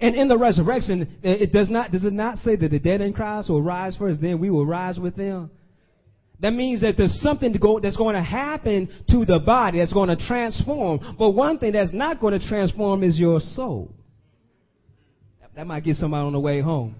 And 0.00 0.14
in 0.14 0.28
the 0.28 0.38
resurrection, 0.38 1.18
eh, 1.24 1.32
it 1.32 1.52
does 1.52 1.68
not, 1.68 1.90
does 1.90 2.04
it 2.04 2.12
not 2.12 2.38
say 2.38 2.56
that 2.56 2.70
the 2.70 2.78
dead 2.78 3.00
in 3.00 3.12
Christ 3.12 3.48
will 3.48 3.62
rise 3.62 3.96
first, 3.96 4.20
then 4.20 4.40
we 4.40 4.50
will 4.50 4.66
rise 4.66 4.98
with 4.98 5.16
them? 5.16 5.50
That 6.40 6.52
means 6.52 6.82
that 6.82 6.96
there's 6.96 7.20
something 7.22 7.52
go, 7.52 7.78
that's 7.80 7.96
going 7.96 8.16
to 8.16 8.22
happen 8.22 8.88
to 9.10 9.24
the 9.24 9.40
body 9.44 9.78
that's 9.78 9.92
going 9.92 10.08
to 10.08 10.26
transform. 10.26 11.16
But 11.18 11.30
one 11.30 11.58
thing 11.58 11.72
that's 11.72 11.92
not 11.92 12.20
going 12.20 12.38
to 12.38 12.48
transform 12.48 13.02
is 13.02 13.18
your 13.18 13.40
soul. 13.40 13.94
That 15.56 15.66
might 15.66 15.84
get 15.84 15.96
somebody 15.96 16.26
on 16.26 16.32
the 16.32 16.40
way 16.40 16.60
home. 16.60 16.96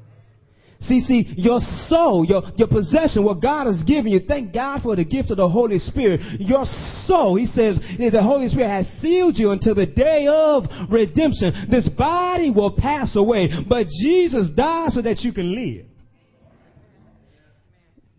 See, 0.81 1.01
see, 1.01 1.33
your 1.37 1.61
soul, 1.89 2.27
your, 2.27 2.43
your 2.57 2.69
possession, 2.69 3.25
what 3.25 3.41
God 3.41 3.67
has 3.67 3.83
given 3.85 4.13
you, 4.13 4.21
thank 4.29 4.53
God 4.53 4.83
for 4.83 4.95
the 4.95 5.05
gift 5.05 5.31
of 5.31 5.39
the 5.39 5.49
Holy 5.49 5.79
Spirit. 5.79 6.21
Your 6.41 6.65
soul, 7.07 7.37
he 7.37 7.47
says, 7.47 7.79
the 7.99 8.23
Holy 8.23 8.49
Spirit 8.49 8.69
has 8.69 8.87
sealed 9.01 9.39
you 9.39 9.53
until 9.53 9.75
the 9.75 9.87
day 9.87 10.27
of 10.29 10.65
redemption. 10.91 11.69
This 11.71 11.89
body 11.89 12.51
will 12.51 12.77
pass 12.77 13.17
away, 13.17 13.49
but 13.67 13.87
Jesus 14.03 14.51
died 14.55 14.91
so 14.91 15.01
that 15.01 15.21
you 15.21 15.33
can 15.33 15.55
live. 15.55 15.87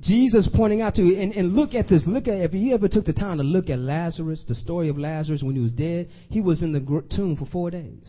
Jesus 0.01 0.49
pointing 0.55 0.81
out 0.81 0.95
to 0.95 1.03
you, 1.03 1.21
and, 1.21 1.33
and 1.33 1.53
look 1.53 1.73
at 1.73 1.87
this. 1.87 2.03
Look 2.07 2.27
at 2.27 2.35
if 2.35 2.53
you 2.53 2.73
ever 2.73 2.87
took 2.87 3.05
the 3.05 3.13
time 3.13 3.37
to 3.37 3.43
look 3.43 3.69
at 3.69 3.79
Lazarus, 3.79 4.43
the 4.47 4.55
story 4.55 4.89
of 4.89 4.97
Lazarus 4.97 5.41
when 5.43 5.55
he 5.55 5.61
was 5.61 5.71
dead, 5.71 6.09
he 6.29 6.41
was 6.41 6.63
in 6.63 6.73
the 6.73 7.03
tomb 7.15 7.35
for 7.37 7.45
four 7.45 7.69
days. 7.71 8.03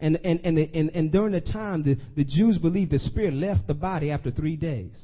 And, 0.00 0.18
and, 0.24 0.40
and, 0.44 0.58
and, 0.58 0.90
and 0.90 1.12
during 1.12 1.32
the 1.32 1.40
time, 1.40 1.82
the, 1.82 1.96
the 2.16 2.24
Jews 2.24 2.58
believed 2.58 2.92
the 2.92 2.98
spirit 2.98 3.34
left 3.34 3.66
the 3.66 3.74
body 3.74 4.10
after 4.10 4.30
three 4.30 4.56
days. 4.56 4.96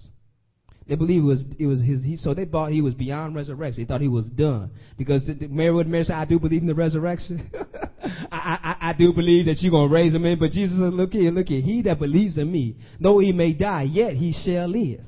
They 0.86 0.96
believed 0.96 1.24
it 1.24 1.26
was, 1.26 1.44
it 1.58 1.66
was 1.66 1.80
his, 1.80 2.04
he, 2.04 2.16
so 2.16 2.34
they 2.34 2.44
thought 2.44 2.70
he 2.70 2.82
was 2.82 2.92
beyond 2.92 3.34
resurrection. 3.34 3.82
They 3.82 3.88
thought 3.88 4.02
he 4.02 4.08
was 4.08 4.26
done. 4.26 4.70
Because 4.98 5.24
the, 5.24 5.32
the, 5.32 5.48
Mary 5.48 5.72
would 5.72 5.86
Mary 5.86 6.04
said, 6.04 6.16
I 6.16 6.26
do 6.26 6.38
believe 6.38 6.60
in 6.60 6.68
the 6.68 6.74
resurrection. 6.74 7.50
I, 8.30 8.58
I, 8.62 8.76
I 8.90 8.92
do 8.92 9.12
believe 9.14 9.46
that 9.46 9.56
you're 9.60 9.70
going 9.70 9.88
to 9.88 9.94
raise 9.94 10.14
him 10.14 10.26
in. 10.26 10.38
But 10.38 10.50
Jesus 10.50 10.78
said, 10.78 10.92
look 10.92 11.12
here, 11.12 11.30
look 11.30 11.48
here. 11.48 11.62
He 11.62 11.82
that 11.82 11.98
believes 11.98 12.36
in 12.36 12.52
me, 12.52 12.76
though 13.00 13.18
he 13.18 13.32
may 13.32 13.54
die, 13.54 13.84
yet 13.84 14.14
he 14.14 14.34
shall 14.44 14.68
live. 14.68 15.00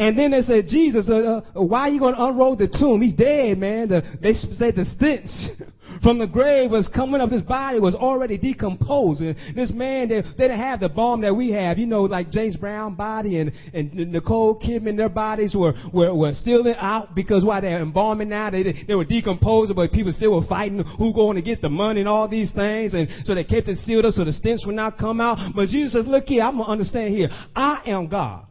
And 0.00 0.18
then 0.18 0.30
they 0.30 0.40
said, 0.40 0.66
Jesus, 0.66 1.10
uh, 1.10 1.42
uh, 1.54 1.62
why 1.62 1.80
are 1.80 1.88
you 1.90 2.00
going 2.00 2.14
to 2.14 2.24
unroll 2.24 2.56
the 2.56 2.68
tomb? 2.68 3.02
He's 3.02 3.12
dead, 3.12 3.58
man. 3.58 3.88
The, 3.88 4.02
they 4.22 4.32
said 4.32 4.74
the 4.74 4.86
stench 4.86 5.28
from 6.02 6.18
the 6.18 6.26
grave 6.26 6.70
was 6.70 6.88
coming 6.88 7.20
up. 7.20 7.30
His 7.30 7.42
body 7.42 7.80
was 7.80 7.94
already 7.94 8.38
decomposing. 8.38 9.36
This 9.54 9.70
man, 9.70 10.08
they, 10.08 10.22
they 10.22 10.48
didn't 10.48 10.58
have 10.58 10.80
the 10.80 10.88
bomb 10.88 11.20
that 11.20 11.36
we 11.36 11.50
have. 11.50 11.76
You 11.76 11.84
know, 11.84 12.04
like 12.04 12.30
James 12.30 12.56
Brown 12.56 12.94
body 12.94 13.40
and, 13.40 13.52
and 13.74 13.92
Nicole 14.10 14.58
Kidman, 14.58 14.96
their 14.96 15.10
bodies 15.10 15.54
were, 15.54 15.74
were, 15.92 16.14
were 16.14 16.32
still 16.32 16.66
out 16.78 17.14
because 17.14 17.44
why 17.44 17.60
they're 17.60 17.82
embalming 17.82 18.30
now. 18.30 18.48
They, 18.48 18.82
they 18.88 18.94
were 18.94 19.04
decomposing, 19.04 19.76
but 19.76 19.92
people 19.92 20.14
still 20.14 20.32
were 20.32 20.46
fighting 20.46 20.78
who 20.78 21.12
going 21.12 21.36
to 21.36 21.42
get 21.42 21.60
the 21.60 21.68
money 21.68 22.00
and 22.00 22.08
all 22.08 22.26
these 22.26 22.50
things. 22.52 22.94
And 22.94 23.06
so 23.26 23.34
they 23.34 23.44
kept 23.44 23.68
it 23.68 23.76
sealed 23.76 24.06
up 24.06 24.14
so 24.14 24.24
the 24.24 24.32
stench 24.32 24.62
would 24.64 24.76
not 24.76 24.96
come 24.96 25.20
out. 25.20 25.52
But 25.54 25.68
Jesus 25.68 25.92
says, 25.92 26.06
look 26.06 26.24
here, 26.24 26.42
I'm 26.42 26.54
going 26.56 26.64
to 26.64 26.72
understand 26.72 27.14
here. 27.14 27.28
I 27.54 27.82
am 27.84 28.08
God. 28.08 28.46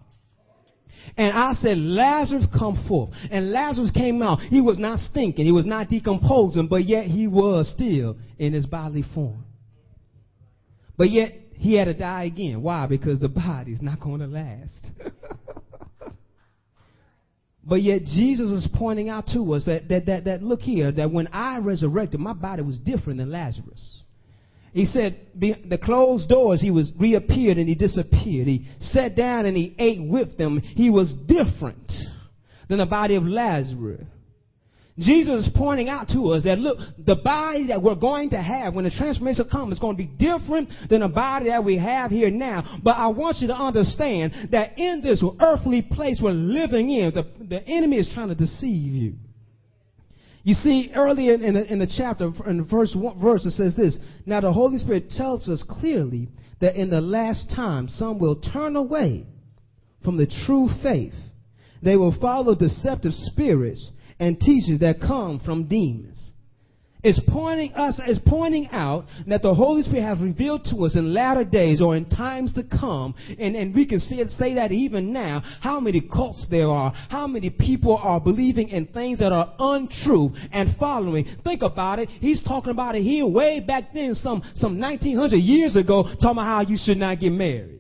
And 1.18 1.38
I 1.38 1.54
said, 1.54 1.78
Lazarus, 1.78 2.46
come 2.58 2.86
forth. 2.88 3.12
And 3.32 3.52
Lazarus 3.52 3.92
came 3.92 4.22
out. 4.22 4.40
He 4.42 4.62
was 4.62 4.78
not 4.78 5.00
stinking. 5.00 5.46
He 5.46 5.52
was 5.52 5.66
not 5.66 5.90
decomposing, 5.90 6.68
but 6.68 6.86
yet 6.86 7.06
he 7.06 7.28
was 7.28 7.72
still 7.76 8.18
in 8.38 8.54
his 8.54 8.66
bodily 8.66 9.04
form. 9.14 9.44
But 10.98 11.10
yet 11.10 11.34
he 11.54 11.74
had 11.74 11.86
to 11.86 11.94
die 11.94 12.24
again. 12.24 12.62
Why? 12.62 12.86
Because 12.86 13.20
the 13.20 13.30
body's 13.30 13.82
not 13.82 14.00
going 14.00 14.20
to 14.22 14.28
last. 14.28 14.92
but 17.64 17.82
yet 17.82 18.04
Jesus 18.04 18.52
is 18.52 18.68
pointing 18.76 19.10
out 19.10 19.28
to 19.34 19.54
us 19.54 19.66
that, 19.66 19.90
that, 19.90 20.06
that, 20.06 20.26
that 20.26 20.44
look 20.44 20.62
here, 20.62 20.92
that 20.92 21.12
when 21.12 21.28
I 21.28 21.60
resurrected, 21.60 22.20
my 22.20 22.34
body 22.34 22.62
was 22.62 22.78
different 22.80 23.20
than 23.20 23.32
Lazarus. 23.32 24.04
He 24.74 24.86
said, 24.86 25.20
the 25.36 25.80
closed 25.82 26.30
doors, 26.30 26.62
he 26.62 26.72
was 26.72 26.92
reappeared 27.00 27.58
and 27.58 27.68
he 27.68 27.76
disappeared. 27.76 28.48
He 28.48 28.68
sat 28.80 29.16
down 29.16 29.46
and 29.46 29.58
he 29.58 29.76
ate 29.80 30.02
with 30.02 30.38
them. 30.38 30.60
He 30.60 30.90
was 30.90 31.14
different 31.28 31.92
than 32.68 32.78
the 32.78 32.86
body 32.86 33.16
of 33.16 33.24
Lazarus. 33.24 34.06
Jesus 35.00 35.46
is 35.46 35.50
pointing 35.56 35.88
out 35.88 36.10
to 36.10 36.32
us 36.32 36.44
that 36.44 36.60
look, 36.60 36.78
the 37.06 37.16
body 37.16 37.68
that 37.68 37.82
we're 37.82 37.96
going 37.96 38.32
to 38.32 38.42
have 38.42 38.76
when 38.76 38.84
the 38.84 38.92
transformation 38.92 39.48
comes 39.50 39.74
is 39.74 39.80
going 39.80 39.96
to 39.96 40.04
be 40.04 40.10
different 40.10 40.70
than 40.90 41.00
the 41.00 41.08
body 41.08 41.50
that 41.50 41.64
we 41.64 41.78
have 41.78 42.12
here 42.12 42.30
now. 42.30 42.80
But 42.84 42.98
I 42.98 43.08
want 43.08 43.38
you 43.40 43.48
to 43.48 43.56
understand 43.56 44.50
that 44.52 44.78
in 44.78 45.02
this 45.02 45.24
earthly 45.40 45.82
place 45.82 46.20
we're 46.22 46.32
living 46.32 46.92
in, 46.92 47.14
the, 47.14 47.24
the 47.46 47.66
enemy 47.66 47.98
is 47.98 48.10
trying 48.14 48.28
to 48.28 48.36
deceive 48.36 48.94
you. 48.94 49.14
You 50.50 50.56
see, 50.56 50.92
earlier 50.96 51.36
in 51.36 51.54
the, 51.54 51.72
in 51.72 51.78
the 51.78 51.86
chapter, 51.86 52.32
in 52.50 52.66
verse, 52.66 52.96
one, 52.98 53.22
verse, 53.22 53.46
it 53.46 53.52
says 53.52 53.76
this 53.76 53.96
Now 54.26 54.42
the 54.42 54.52
Holy 54.52 54.80
Spirit 54.80 55.12
tells 55.12 55.48
us 55.48 55.62
clearly 55.62 56.30
that 56.60 56.76
in 56.76 56.90
the 56.90 57.02
last 57.02 57.52
time 57.56 57.88
some 57.88 58.18
will 58.18 58.36
turn 58.36 58.76
away 58.76 59.28
from 60.04 60.18
the 60.18 60.26
true 60.48 60.68
faith. 60.82 61.14
They 61.84 61.96
will 61.98 62.16
follow 62.20 62.56
deceptive 62.56 63.14
spirits 63.14 63.92
and 64.20 64.40
teachers 64.40 64.80
that 64.80 65.00
come 65.00 65.40
from 65.40 65.68
demons. 65.68 66.32
It's 67.02 67.20
pointing 67.30 67.74
us, 67.76 67.98
it's 68.06 68.20
pointing 68.26 68.68
out 68.72 69.06
that 69.28 69.42
the 69.42 69.54
Holy 69.54 69.84
Spirit 69.84 70.04
has 70.04 70.20
revealed 70.20 70.66
to 70.66 70.84
us 70.84 70.98
in 70.98 71.14
latter 71.14 71.46
days 71.46 71.82
or 71.82 71.96
in 71.96 72.10
times 72.10 72.52
to 72.54 72.64
come, 72.64 73.16
and, 73.40 73.56
and 73.56 73.74
we 73.74 73.86
can 73.86 74.02
see 74.02 74.16
it, 74.16 74.30
say 74.32 74.56
that 74.56 74.74
even 74.74 75.14
now, 75.14 75.42
how 75.62 75.80
many 75.80 76.02
cults 76.02 76.46
there 76.52 76.70
are, 76.70 76.92
how 77.10 77.26
many 77.26 77.50
people 77.50 77.96
are 77.96 78.20
believing 78.20 78.68
in 78.68 78.86
things 78.88 79.20
that 79.20 79.32
are 79.32 79.54
untrue 79.60 80.34
and 80.52 80.76
following. 80.78 81.26
Think 81.42 81.62
about 81.62 82.00
it. 82.00 82.10
He's 82.10 82.44
talking 82.44 82.72
about 82.72 82.96
it 82.96 83.04
here 83.04 83.26
way 83.26 83.62
back 83.62 83.94
then, 83.94 84.14
some, 84.14 84.44
some 84.56 84.78
1900 84.78 85.38
years 85.38 85.78
ago, 85.78 86.04
talking 86.04 86.32
about 86.32 86.46
how 86.46 86.62
you 86.64 86.78
should 86.78 86.98
not 86.98 87.22
get 87.22 87.32
married. 87.32 87.80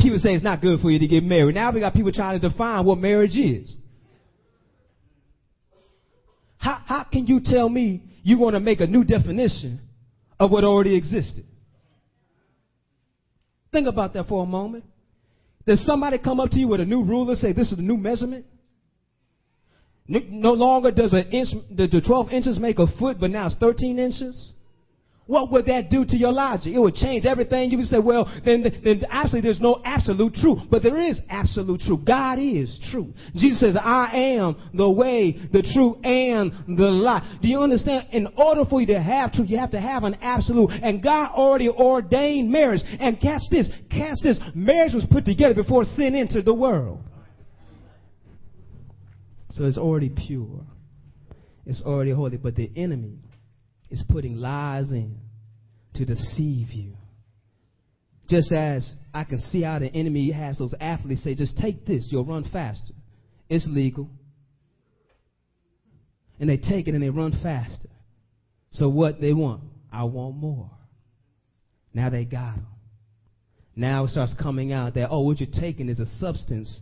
People 0.00 0.18
say 0.18 0.34
it's 0.34 0.42
not 0.42 0.60
good 0.60 0.80
for 0.80 0.90
you 0.90 0.98
to 0.98 1.06
get 1.06 1.22
married. 1.22 1.54
Now 1.54 1.70
we 1.70 1.78
got 1.78 1.94
people 1.94 2.12
trying 2.12 2.40
to 2.40 2.48
define 2.48 2.84
what 2.84 2.98
marriage 2.98 3.36
is. 3.36 3.76
How, 6.66 6.82
how 6.84 7.04
can 7.04 7.28
you 7.28 7.38
tell 7.40 7.68
me 7.68 8.02
you're 8.24 8.40
going 8.40 8.54
to 8.54 8.60
make 8.60 8.80
a 8.80 8.88
new 8.88 9.04
definition 9.04 9.78
of 10.40 10.50
what 10.50 10.64
already 10.64 10.96
existed? 10.96 11.44
Think 13.70 13.86
about 13.86 14.14
that 14.14 14.26
for 14.26 14.42
a 14.42 14.46
moment. 14.46 14.82
Does 15.64 15.86
somebody 15.86 16.18
come 16.18 16.40
up 16.40 16.50
to 16.50 16.58
you 16.58 16.66
with 16.66 16.80
a 16.80 16.84
new 16.84 17.04
ruler 17.04 17.30
and 17.32 17.38
say, 17.38 17.52
This 17.52 17.70
is 17.70 17.78
a 17.78 17.82
new 17.82 17.96
measurement? 17.96 18.46
No 20.08 20.54
longer 20.54 20.90
does 20.90 21.12
an 21.12 21.30
inch, 21.30 21.50
the 21.70 22.02
12 22.04 22.30
inches 22.32 22.58
make 22.58 22.80
a 22.80 22.88
foot, 22.98 23.18
but 23.20 23.30
now 23.30 23.46
it's 23.46 23.54
13 23.60 24.00
inches? 24.00 24.52
What 25.26 25.50
would 25.50 25.66
that 25.66 25.90
do 25.90 26.04
to 26.04 26.16
your 26.16 26.32
logic? 26.32 26.72
It 26.72 26.78
would 26.78 26.94
change 26.94 27.26
everything. 27.26 27.72
You 27.72 27.78
would 27.78 27.88
say, 27.88 27.98
well, 27.98 28.30
then, 28.44 28.62
then 28.62 29.04
absolutely 29.10 29.48
there's 29.48 29.60
no 29.60 29.82
absolute 29.84 30.34
truth. 30.34 30.60
But 30.70 30.84
there 30.84 31.00
is 31.00 31.20
absolute 31.28 31.80
truth. 31.80 32.04
God 32.04 32.38
is 32.38 32.78
true. 32.92 33.12
Jesus 33.34 33.58
says, 33.58 33.76
I 33.76 34.36
am 34.36 34.70
the 34.72 34.88
way, 34.88 35.32
the 35.52 35.62
truth, 35.62 35.96
and 36.04 36.78
the 36.78 36.86
life. 36.86 37.24
Do 37.42 37.48
you 37.48 37.58
understand? 37.58 38.06
In 38.12 38.28
order 38.36 38.64
for 38.70 38.80
you 38.80 38.86
to 38.88 39.02
have 39.02 39.32
truth, 39.32 39.50
you 39.50 39.58
have 39.58 39.72
to 39.72 39.80
have 39.80 40.04
an 40.04 40.14
absolute. 40.22 40.70
And 40.70 41.02
God 41.02 41.30
already 41.32 41.70
ordained 41.70 42.52
marriage. 42.52 42.82
And 43.00 43.20
catch 43.20 43.42
this, 43.50 43.68
catch 43.90 44.18
this. 44.22 44.38
Marriage 44.54 44.94
was 44.94 45.04
put 45.10 45.24
together 45.24 45.54
before 45.54 45.82
sin 45.82 46.14
entered 46.14 46.44
the 46.44 46.54
world. 46.54 47.00
So 49.50 49.64
it's 49.64 49.78
already 49.78 50.10
pure. 50.10 50.64
It's 51.64 51.82
already 51.82 52.12
holy. 52.12 52.36
But 52.36 52.54
the 52.54 52.70
enemy 52.76 53.18
is 53.90 54.02
putting 54.08 54.36
lies 54.36 54.90
in 54.90 55.18
to 55.94 56.04
deceive 56.04 56.70
you. 56.70 56.92
Just 58.28 58.52
as 58.52 58.88
I 59.14 59.24
can 59.24 59.38
see 59.38 59.62
how 59.62 59.78
the 59.78 59.86
enemy 59.86 60.32
has 60.32 60.58
those 60.58 60.74
athletes 60.80 61.22
say, 61.22 61.34
just 61.34 61.56
take 61.56 61.86
this, 61.86 62.08
you'll 62.10 62.24
run 62.24 62.48
faster. 62.52 62.92
It's 63.48 63.66
legal. 63.68 64.10
And 66.40 66.50
they 66.50 66.56
take 66.56 66.88
it 66.88 66.94
and 66.94 67.02
they 67.02 67.10
run 67.10 67.38
faster. 67.42 67.88
So 68.72 68.88
what 68.88 69.20
they 69.20 69.32
want? 69.32 69.62
I 69.92 70.04
want 70.04 70.36
more. 70.36 70.70
Now 71.94 72.10
they 72.10 72.24
got 72.24 72.56
them. 72.56 72.66
Now 73.74 74.04
it 74.04 74.10
starts 74.10 74.34
coming 74.40 74.72
out 74.72 74.94
that, 74.94 75.08
oh, 75.10 75.20
what 75.20 75.40
you're 75.40 75.48
taking 75.60 75.88
is 75.88 76.00
a 76.00 76.06
substance. 76.18 76.80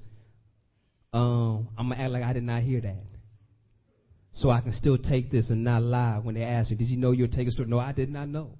Um, 1.12 1.68
I'm 1.76 1.88
going 1.88 1.98
to 1.98 2.04
act 2.04 2.12
like 2.12 2.22
I 2.22 2.32
did 2.32 2.42
not 2.42 2.62
hear 2.62 2.80
that 2.80 3.13
so 4.34 4.50
I 4.50 4.60
can 4.60 4.72
still 4.72 4.98
take 4.98 5.30
this 5.30 5.48
and 5.50 5.62
not 5.62 5.82
lie 5.82 6.18
when 6.20 6.34
they 6.34 6.42
ask 6.42 6.70
me, 6.70 6.76
Did 6.76 6.88
you 6.88 6.96
know 6.96 7.12
you 7.12 7.24
were 7.24 7.28
taking 7.28 7.52
steroids? 7.52 7.68
No, 7.68 7.78
I 7.78 7.92
did 7.92 8.10
not 8.12 8.28
know. 8.28 8.50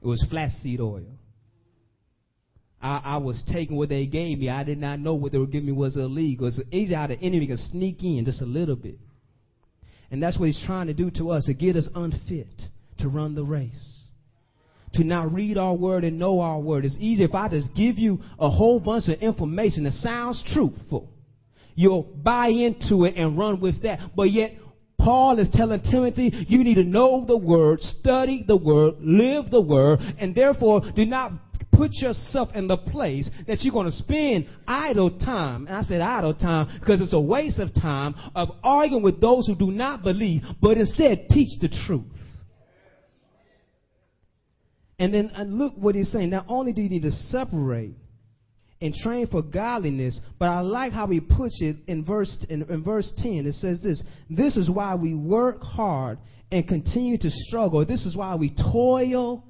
It 0.00 0.06
was 0.06 0.24
flaxseed 0.30 0.80
oil. 0.80 1.06
I, 2.80 3.00
I, 3.04 3.16
was 3.16 3.42
taking 3.52 3.76
what 3.76 3.88
they 3.88 4.06
gave 4.06 4.38
me. 4.38 4.48
I 4.48 4.62
did 4.62 4.78
not 4.78 5.00
know 5.00 5.14
what 5.14 5.32
they 5.32 5.38
were 5.38 5.46
giving 5.46 5.66
me 5.66 5.72
was 5.72 5.96
illegal. 5.96 6.46
It's 6.46 6.60
easy 6.70 6.94
how 6.94 7.08
the 7.08 7.18
enemy 7.18 7.48
can 7.48 7.56
sneak 7.56 8.04
in 8.04 8.24
just 8.24 8.40
a 8.40 8.46
little 8.46 8.76
bit. 8.76 9.00
And 10.12 10.22
that's 10.22 10.38
what 10.38 10.46
he's 10.46 10.62
trying 10.64 10.86
to 10.86 10.94
do 10.94 11.10
to 11.18 11.32
us, 11.32 11.46
to 11.46 11.54
get 11.54 11.74
us 11.74 11.88
unfit 11.96 12.46
to 12.98 13.08
run 13.08 13.34
the 13.34 13.42
race. 13.42 13.96
To 14.94 15.04
not 15.04 15.32
read 15.34 15.58
our 15.58 15.74
word 15.74 16.04
and 16.04 16.20
know 16.20 16.38
our 16.38 16.60
word. 16.60 16.84
It's 16.84 16.96
easy 17.00 17.24
if 17.24 17.34
I 17.34 17.48
just 17.48 17.74
give 17.74 17.98
you 17.98 18.20
a 18.38 18.48
whole 18.48 18.78
bunch 18.78 19.08
of 19.08 19.20
information 19.20 19.82
that 19.82 19.94
sounds 19.94 20.42
truthful 20.54 21.10
you'll 21.78 22.02
buy 22.02 22.48
into 22.48 23.04
it 23.04 23.14
and 23.16 23.38
run 23.38 23.60
with 23.60 23.82
that. 23.84 24.00
But 24.16 24.32
yet, 24.32 24.50
Paul 24.98 25.38
is 25.38 25.48
telling 25.52 25.80
Timothy, 25.80 26.32
you 26.48 26.64
need 26.64 26.74
to 26.74 26.82
know 26.82 27.24
the 27.24 27.36
word, 27.36 27.80
study 27.80 28.44
the 28.44 28.56
word, 28.56 28.94
live 28.98 29.52
the 29.52 29.60
word, 29.60 30.00
and 30.18 30.34
therefore 30.34 30.82
do 30.96 31.06
not 31.06 31.30
put 31.72 31.92
yourself 31.94 32.48
in 32.56 32.66
the 32.66 32.76
place 32.76 33.30
that 33.46 33.58
you're 33.60 33.72
going 33.72 33.86
to 33.86 33.92
spend 33.92 34.48
idle 34.66 35.20
time. 35.20 35.68
And 35.68 35.76
I 35.76 35.82
said 35.82 36.00
idle 36.00 36.34
time 36.34 36.80
because 36.80 37.00
it's 37.00 37.12
a 37.12 37.20
waste 37.20 37.60
of 37.60 37.72
time 37.72 38.16
of 38.34 38.48
arguing 38.64 39.04
with 39.04 39.20
those 39.20 39.46
who 39.46 39.54
do 39.54 39.70
not 39.70 40.02
believe, 40.02 40.42
but 40.60 40.78
instead 40.78 41.28
teach 41.30 41.60
the 41.60 41.68
truth. 41.86 42.06
And 44.98 45.14
then 45.14 45.30
and 45.32 45.56
look 45.56 45.74
what 45.76 45.94
he's 45.94 46.10
saying. 46.10 46.30
Not 46.30 46.46
only 46.48 46.72
do 46.72 46.82
you 46.82 46.88
need 46.88 47.02
to 47.02 47.12
separate 47.12 47.94
and 48.80 48.94
train 48.94 49.26
for 49.26 49.42
godliness. 49.42 50.18
But 50.38 50.46
I 50.46 50.60
like 50.60 50.92
how 50.92 51.06
he 51.06 51.20
puts 51.20 51.60
it 51.60 51.76
in 51.86 52.04
verse 52.04 52.44
in, 52.48 52.62
in 52.62 52.82
verse 52.82 53.12
10. 53.18 53.46
It 53.46 53.54
says 53.54 53.82
this 53.82 54.02
This 54.30 54.56
is 54.56 54.70
why 54.70 54.94
we 54.94 55.14
work 55.14 55.62
hard 55.62 56.18
and 56.50 56.66
continue 56.66 57.18
to 57.18 57.30
struggle. 57.30 57.84
This 57.84 58.06
is 58.06 58.16
why 58.16 58.34
we 58.34 58.54
toil 58.72 59.44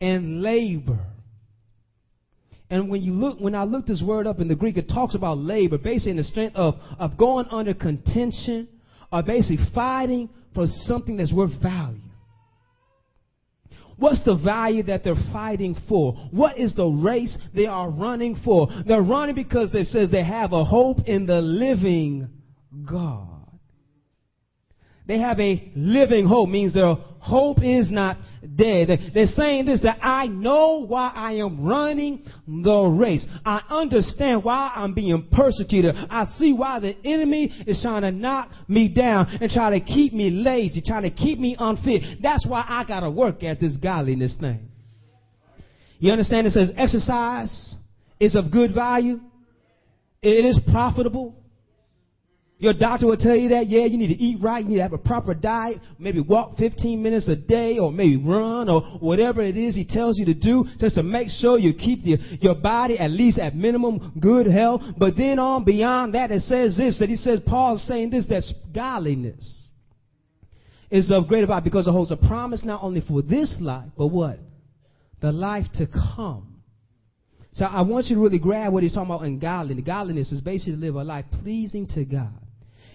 and 0.00 0.42
labor. 0.42 0.98
And 2.70 2.88
when 2.88 3.02
you 3.02 3.12
look, 3.12 3.40
when 3.40 3.54
I 3.54 3.64
look 3.64 3.86
this 3.86 4.02
word 4.04 4.26
up 4.28 4.40
in 4.40 4.46
the 4.46 4.54
Greek, 4.54 4.76
it 4.76 4.88
talks 4.88 5.16
about 5.16 5.38
labor, 5.38 5.76
basically 5.76 6.12
in 6.12 6.16
the 6.18 6.24
strength 6.24 6.54
of, 6.54 6.76
of 6.98 7.16
going 7.16 7.46
under 7.50 7.74
contention 7.74 8.68
or 9.12 9.22
basically 9.24 9.58
fighting 9.74 10.30
for 10.54 10.66
something 10.66 11.16
that's 11.16 11.32
worth 11.32 11.60
value. 11.60 12.00
What's 14.00 14.24
the 14.24 14.34
value 14.34 14.82
that 14.84 15.04
they're 15.04 15.14
fighting 15.30 15.76
for? 15.86 16.14
What 16.30 16.58
is 16.58 16.74
the 16.74 16.86
race 16.86 17.36
they 17.54 17.66
are 17.66 17.90
running 17.90 18.40
for? 18.42 18.68
They're 18.86 19.02
running 19.02 19.34
because 19.34 19.72
they 19.72 19.82
says 19.82 20.10
they 20.10 20.24
have 20.24 20.54
a 20.54 20.64
hope 20.64 21.06
in 21.06 21.26
the 21.26 21.42
living 21.42 22.30
God. 22.84 23.28
They 25.06 25.18
have 25.18 25.38
a 25.38 25.70
living 25.76 26.26
hope, 26.26 26.48
means 26.48 26.72
their 26.72 26.96
hope 27.20 27.58
is 27.62 27.90
not 27.90 28.16
dead. 28.56 28.88
They're 29.14 29.26
saying 29.26 29.66
this 29.66 29.82
that 29.82 29.98
I 30.02 30.26
know 30.26 30.84
why 30.86 31.12
I 31.14 31.34
am 31.34 31.64
running 31.64 32.24
the 32.46 32.82
race. 32.82 33.24
I 33.44 33.62
understand 33.70 34.42
why 34.42 34.72
I'm 34.74 34.94
being 34.94 35.28
persecuted. 35.30 35.94
I 36.10 36.24
see 36.36 36.52
why 36.52 36.80
the 36.80 36.96
enemy 37.04 37.52
is 37.66 37.80
trying 37.82 38.02
to 38.02 38.10
knock 38.10 38.50
me 38.68 38.88
down 38.88 39.38
and 39.40 39.50
try 39.50 39.78
to 39.78 39.84
keep 39.84 40.12
me 40.12 40.30
lazy, 40.30 40.82
trying 40.84 41.02
to 41.02 41.10
keep 41.10 41.38
me 41.38 41.56
unfit. 41.58 42.20
That's 42.22 42.46
why 42.46 42.64
I 42.66 42.84
got 42.84 43.00
to 43.00 43.10
work 43.10 43.42
at 43.44 43.60
this 43.60 43.76
godliness 43.76 44.34
thing. 44.40 44.68
You 45.98 46.12
understand? 46.12 46.46
It 46.46 46.52
says 46.52 46.72
exercise 46.76 47.74
is 48.18 48.34
of 48.34 48.50
good 48.50 48.74
value. 48.74 49.20
It 50.22 50.44
is 50.44 50.58
profitable. 50.70 51.39
Your 52.60 52.72
doctor 52.72 53.06
will 53.06 53.16
tell 53.16 53.34
you 53.34 53.48
that, 53.50 53.68
yeah, 53.68 53.86
you 53.86 53.98
need 53.98 54.14
to 54.14 54.22
eat 54.22 54.40
right, 54.40 54.62
you 54.62 54.68
need 54.68 54.76
to 54.76 54.82
have 54.82 54.92
a 54.92 54.98
proper 54.98 55.34
diet, 55.34 55.80
maybe 55.98 56.20
walk 56.20 56.58
15 56.58 57.02
minutes 57.02 57.26
a 57.26 57.34
day, 57.34 57.78
or 57.78 57.90
maybe 57.90 58.16
run, 58.16 58.68
or 58.68 58.82
whatever 59.00 59.42
it 59.42 59.56
is 59.56 59.74
he 59.74 59.84
tells 59.84 60.18
you 60.18 60.26
to 60.26 60.34
do, 60.34 60.66
just 60.78 60.94
to 60.94 61.02
make 61.02 61.28
sure 61.28 61.58
you 61.58 61.74
keep 61.74 62.04
the, 62.04 62.18
your 62.40 62.54
body 62.54 62.98
at 62.98 63.10
least 63.10 63.38
at 63.38 63.56
minimum 63.56 64.12
good 64.20 64.46
health. 64.46 64.82
But 64.96 65.16
then 65.16 65.38
on 65.38 65.64
beyond 65.64 66.14
that, 66.14 66.30
it 66.30 66.42
says 66.42 66.76
this, 66.76 66.98
that 67.00 67.08
he 67.08 67.16
says, 67.16 67.40
Paul's 67.46 67.82
saying 67.88 68.10
this, 68.10 68.28
that 68.28 68.44
godliness 68.74 69.68
is 70.90 71.10
of 71.10 71.26
greater 71.26 71.46
value 71.46 71.64
because 71.64 71.88
it 71.88 71.92
holds 71.92 72.10
a 72.10 72.16
promise 72.16 72.64
not 72.64 72.82
only 72.82 73.00
for 73.00 73.22
this 73.22 73.56
life, 73.60 73.88
but 73.96 74.08
what? 74.08 74.38
the 75.20 75.32
life 75.32 75.66
to 75.74 75.86
come. 75.86 76.62
So 77.52 77.64
I 77.64 77.82
want 77.82 78.06
you 78.06 78.16
to 78.16 78.22
really 78.22 78.38
grab 78.38 78.72
what 78.72 78.82
he's 78.82 78.92
talking 78.92 79.12
about 79.12 79.26
in 79.26 79.38
godliness. 79.38 79.84
Godliness 79.84 80.32
is 80.32 80.40
basically 80.40 80.74
to 80.74 80.78
live 80.78 80.94
a 80.94 81.04
life 81.04 81.26
pleasing 81.42 81.86
to 81.88 82.04
God. 82.04 82.38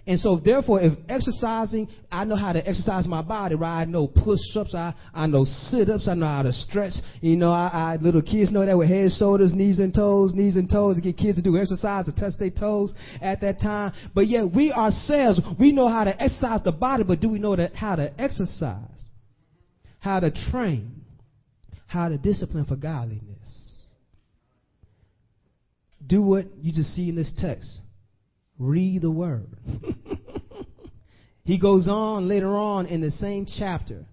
And 0.07 0.19
so, 0.19 0.39
therefore, 0.43 0.81
if 0.81 0.93
exercising, 1.09 1.87
I 2.11 2.25
know 2.25 2.35
how 2.35 2.53
to 2.53 2.67
exercise 2.67 3.07
my 3.07 3.23
body, 3.23 3.55
right? 3.55 3.81
I 3.81 3.85
know 3.85 4.07
push-ups, 4.07 4.75
I, 4.75 4.93
I 5.11 5.25
know 5.25 5.45
sit-ups, 5.45 6.07
I 6.07 6.13
know 6.13 6.27
how 6.27 6.43
to 6.43 6.51
stretch. 6.51 6.93
You 7.21 7.35
know, 7.37 7.51
I, 7.51 7.67
I 7.67 7.95
little 7.99 8.21
kids 8.21 8.51
know 8.51 8.63
that 8.63 8.77
with 8.77 8.87
head, 8.87 9.09
shoulders, 9.17 9.51
knees 9.51 9.79
and 9.79 9.91
toes, 9.91 10.35
knees 10.35 10.57
and 10.57 10.69
toes, 10.69 10.97
to 10.97 11.01
get 11.01 11.17
kids 11.17 11.37
to 11.37 11.41
do 11.41 11.57
exercise 11.57 12.05
to 12.05 12.11
touch 12.11 12.33
their 12.37 12.51
toes 12.51 12.93
at 13.19 13.41
that 13.41 13.59
time. 13.59 13.93
But 14.13 14.27
yet, 14.27 14.53
we 14.53 14.71
ourselves, 14.71 15.41
we 15.59 15.71
know 15.71 15.87
how 15.87 16.03
to 16.03 16.21
exercise 16.21 16.59
the 16.63 16.71
body, 16.71 17.03
but 17.03 17.19
do 17.19 17.29
we 17.29 17.39
know 17.39 17.55
that 17.55 17.73
how 17.73 17.95
to 17.95 18.13
exercise, 18.21 18.77
how 19.99 20.19
to 20.19 20.29
train, 20.51 21.01
how 21.87 22.09
to 22.09 22.17
discipline 22.19 22.65
for 22.65 22.75
godliness? 22.75 23.71
Do 26.05 26.21
what 26.21 26.45
you 26.61 26.71
just 26.71 26.93
see 26.93 27.09
in 27.09 27.15
this 27.15 27.31
text. 27.39 27.79
Read 28.57 29.01
the 29.01 29.11
word. 29.11 29.49
he 31.43 31.59
goes 31.59 31.87
on 31.87 32.27
later 32.27 32.55
on 32.55 32.85
in 32.85 33.01
the 33.01 33.11
same 33.11 33.45
chapter. 33.45 34.05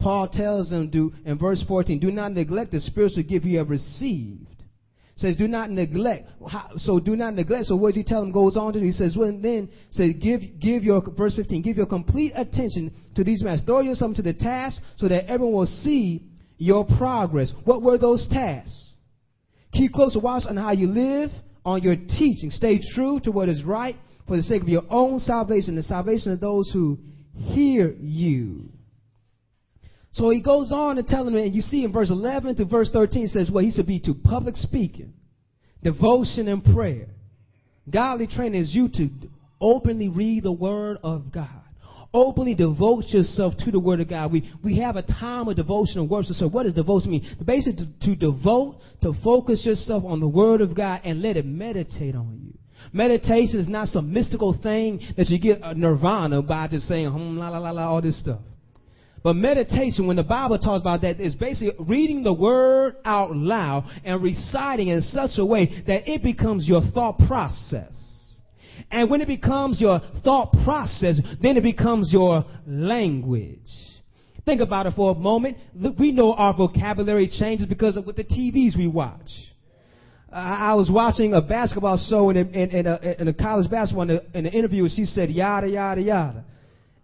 Paul 0.00 0.28
tells 0.28 0.70
them 0.70 0.90
do 0.90 1.12
in 1.24 1.38
verse 1.38 1.64
14, 1.66 1.98
do 1.98 2.10
not 2.10 2.32
neglect 2.32 2.72
the 2.72 2.80
spiritual 2.80 3.22
gift 3.22 3.46
you 3.46 3.58
have 3.58 3.70
received. 3.70 4.48
Says, 5.16 5.36
do 5.36 5.46
not 5.46 5.70
neglect. 5.70 6.28
So 6.76 6.98
do 6.98 7.14
not 7.14 7.34
neglect. 7.34 7.66
So 7.66 7.76
what 7.76 7.90
does 7.90 7.96
he 7.96 8.02
tell 8.02 8.20
them? 8.20 8.32
Goes 8.32 8.56
on 8.56 8.72
to 8.72 8.80
do. 8.80 8.84
He 8.84 8.90
says, 8.90 9.16
well, 9.16 9.36
then 9.40 9.68
says, 9.92 10.12
give 10.20 10.40
give 10.58 10.82
your 10.82 11.02
verse 11.16 11.36
15, 11.36 11.62
give 11.62 11.76
your 11.76 11.86
complete 11.86 12.32
attention 12.34 12.92
to 13.14 13.22
these 13.22 13.42
matters. 13.42 13.62
Throw 13.64 13.80
yourself 13.80 14.16
to 14.16 14.22
the 14.22 14.32
task 14.32 14.82
so 14.96 15.06
that 15.06 15.30
everyone 15.30 15.54
will 15.54 15.66
see 15.66 16.24
your 16.58 16.84
progress. 16.84 17.52
What 17.64 17.82
were 17.82 17.96
those 17.96 18.26
tasks? 18.28 18.92
Keep 19.72 19.92
close 19.92 20.16
watch 20.20 20.44
on 20.48 20.56
how 20.56 20.72
you 20.72 20.88
live, 20.88 21.30
on 21.64 21.82
your 21.82 21.96
teaching. 21.96 22.50
Stay 22.50 22.80
true 22.94 23.20
to 23.20 23.30
what 23.30 23.48
is 23.48 23.62
right 23.62 23.96
for 24.26 24.36
the 24.36 24.42
sake 24.42 24.62
of 24.62 24.68
your 24.68 24.84
own 24.90 25.18
salvation, 25.18 25.76
the 25.76 25.82
salvation 25.82 26.32
of 26.32 26.40
those 26.40 26.70
who 26.72 26.98
hear 27.34 27.94
you. 28.00 28.70
So 30.12 30.30
he 30.30 30.40
goes 30.40 30.70
on 30.70 30.96
to 30.96 31.02
tell 31.02 31.24
them, 31.24 31.34
and 31.34 31.54
you 31.54 31.62
see 31.62 31.84
in 31.84 31.92
verse 31.92 32.10
11 32.10 32.56
to 32.56 32.64
verse 32.64 32.88
13 32.92 33.26
says, 33.28 33.50
well, 33.50 33.64
he 33.64 33.72
should 33.72 33.86
be 33.86 33.98
to 34.00 34.14
public 34.14 34.56
speaking, 34.56 35.12
devotion, 35.82 36.46
and 36.48 36.64
prayer. 36.64 37.08
Godly 37.90 38.28
training 38.28 38.60
is 38.60 38.74
you 38.74 38.88
to 38.90 39.10
openly 39.60 40.08
read 40.08 40.44
the 40.44 40.52
word 40.52 40.98
of 41.02 41.32
God 41.32 41.63
openly 42.14 42.54
devote 42.54 43.04
yourself 43.08 43.54
to 43.58 43.70
the 43.72 43.78
Word 43.78 44.00
of 44.00 44.08
God. 44.08 44.32
We, 44.32 44.50
we 44.62 44.78
have 44.78 44.96
a 44.96 45.02
time 45.02 45.48
of 45.48 45.56
devotion 45.56 45.98
and 45.98 46.08
worship. 46.08 46.36
So 46.36 46.48
what 46.48 46.62
does 46.62 46.72
devotion 46.72 47.10
mean? 47.10 47.36
Basically, 47.44 47.84
to, 47.84 48.06
to 48.06 48.14
devote, 48.14 48.78
to 49.02 49.12
focus 49.22 49.66
yourself 49.66 50.04
on 50.06 50.20
the 50.20 50.28
Word 50.28 50.60
of 50.60 50.74
God 50.74 51.00
and 51.04 51.20
let 51.20 51.36
it 51.36 51.44
meditate 51.44 52.14
on 52.14 52.40
you. 52.42 52.54
Meditation 52.92 53.58
is 53.58 53.68
not 53.68 53.88
some 53.88 54.12
mystical 54.12 54.56
thing 54.62 55.00
that 55.16 55.28
you 55.28 55.38
get 55.38 55.60
a 55.62 55.74
nirvana 55.74 56.40
by 56.42 56.68
just 56.68 56.86
saying, 56.86 57.10
hum, 57.10 57.38
la, 57.38 57.48
la, 57.48 57.58
la, 57.58 57.70
la, 57.70 57.88
all 57.88 58.00
this 58.00 58.18
stuff. 58.20 58.40
But 59.22 59.34
meditation, 59.36 60.06
when 60.06 60.16
the 60.16 60.22
Bible 60.22 60.58
talks 60.58 60.82
about 60.82 61.00
that, 61.00 61.18
is 61.18 61.34
basically 61.34 61.74
reading 61.78 62.22
the 62.22 62.32
Word 62.32 62.96
out 63.06 63.34
loud 63.34 63.90
and 64.04 64.22
reciting 64.22 64.88
in 64.88 65.00
such 65.00 65.32
a 65.38 65.44
way 65.44 65.82
that 65.86 66.08
it 66.08 66.22
becomes 66.22 66.68
your 66.68 66.82
thought 66.92 67.18
process. 67.26 67.94
And 68.90 69.10
when 69.10 69.20
it 69.20 69.28
becomes 69.28 69.80
your 69.80 70.00
thought 70.22 70.52
process, 70.64 71.20
then 71.42 71.56
it 71.56 71.62
becomes 71.62 72.10
your 72.12 72.44
language. 72.66 73.58
Think 74.44 74.60
about 74.60 74.86
it 74.86 74.94
for 74.94 75.12
a 75.12 75.14
moment. 75.14 75.56
We 75.98 76.12
know 76.12 76.34
our 76.34 76.54
vocabulary 76.54 77.28
changes 77.28 77.66
because 77.66 77.96
of 77.96 78.06
what 78.06 78.16
the 78.16 78.24
TVs 78.24 78.76
we 78.76 78.86
watch. 78.86 79.30
I 80.34 80.74
was 80.74 80.90
watching 80.90 81.32
a 81.32 81.40
basketball 81.40 81.96
show 81.96 82.30
in 82.30 82.36
a, 82.36 82.40
in, 82.40 82.86
a, 82.86 83.16
in 83.20 83.28
a 83.28 83.32
college 83.32 83.70
basketball 83.70 84.10
in, 84.10 84.16
a, 84.16 84.38
in 84.38 84.46
an 84.46 84.52
interview, 84.52 84.88
she 84.88 85.04
said 85.04 85.30
yada 85.30 85.68
yada 85.68 86.00
yada, 86.00 86.44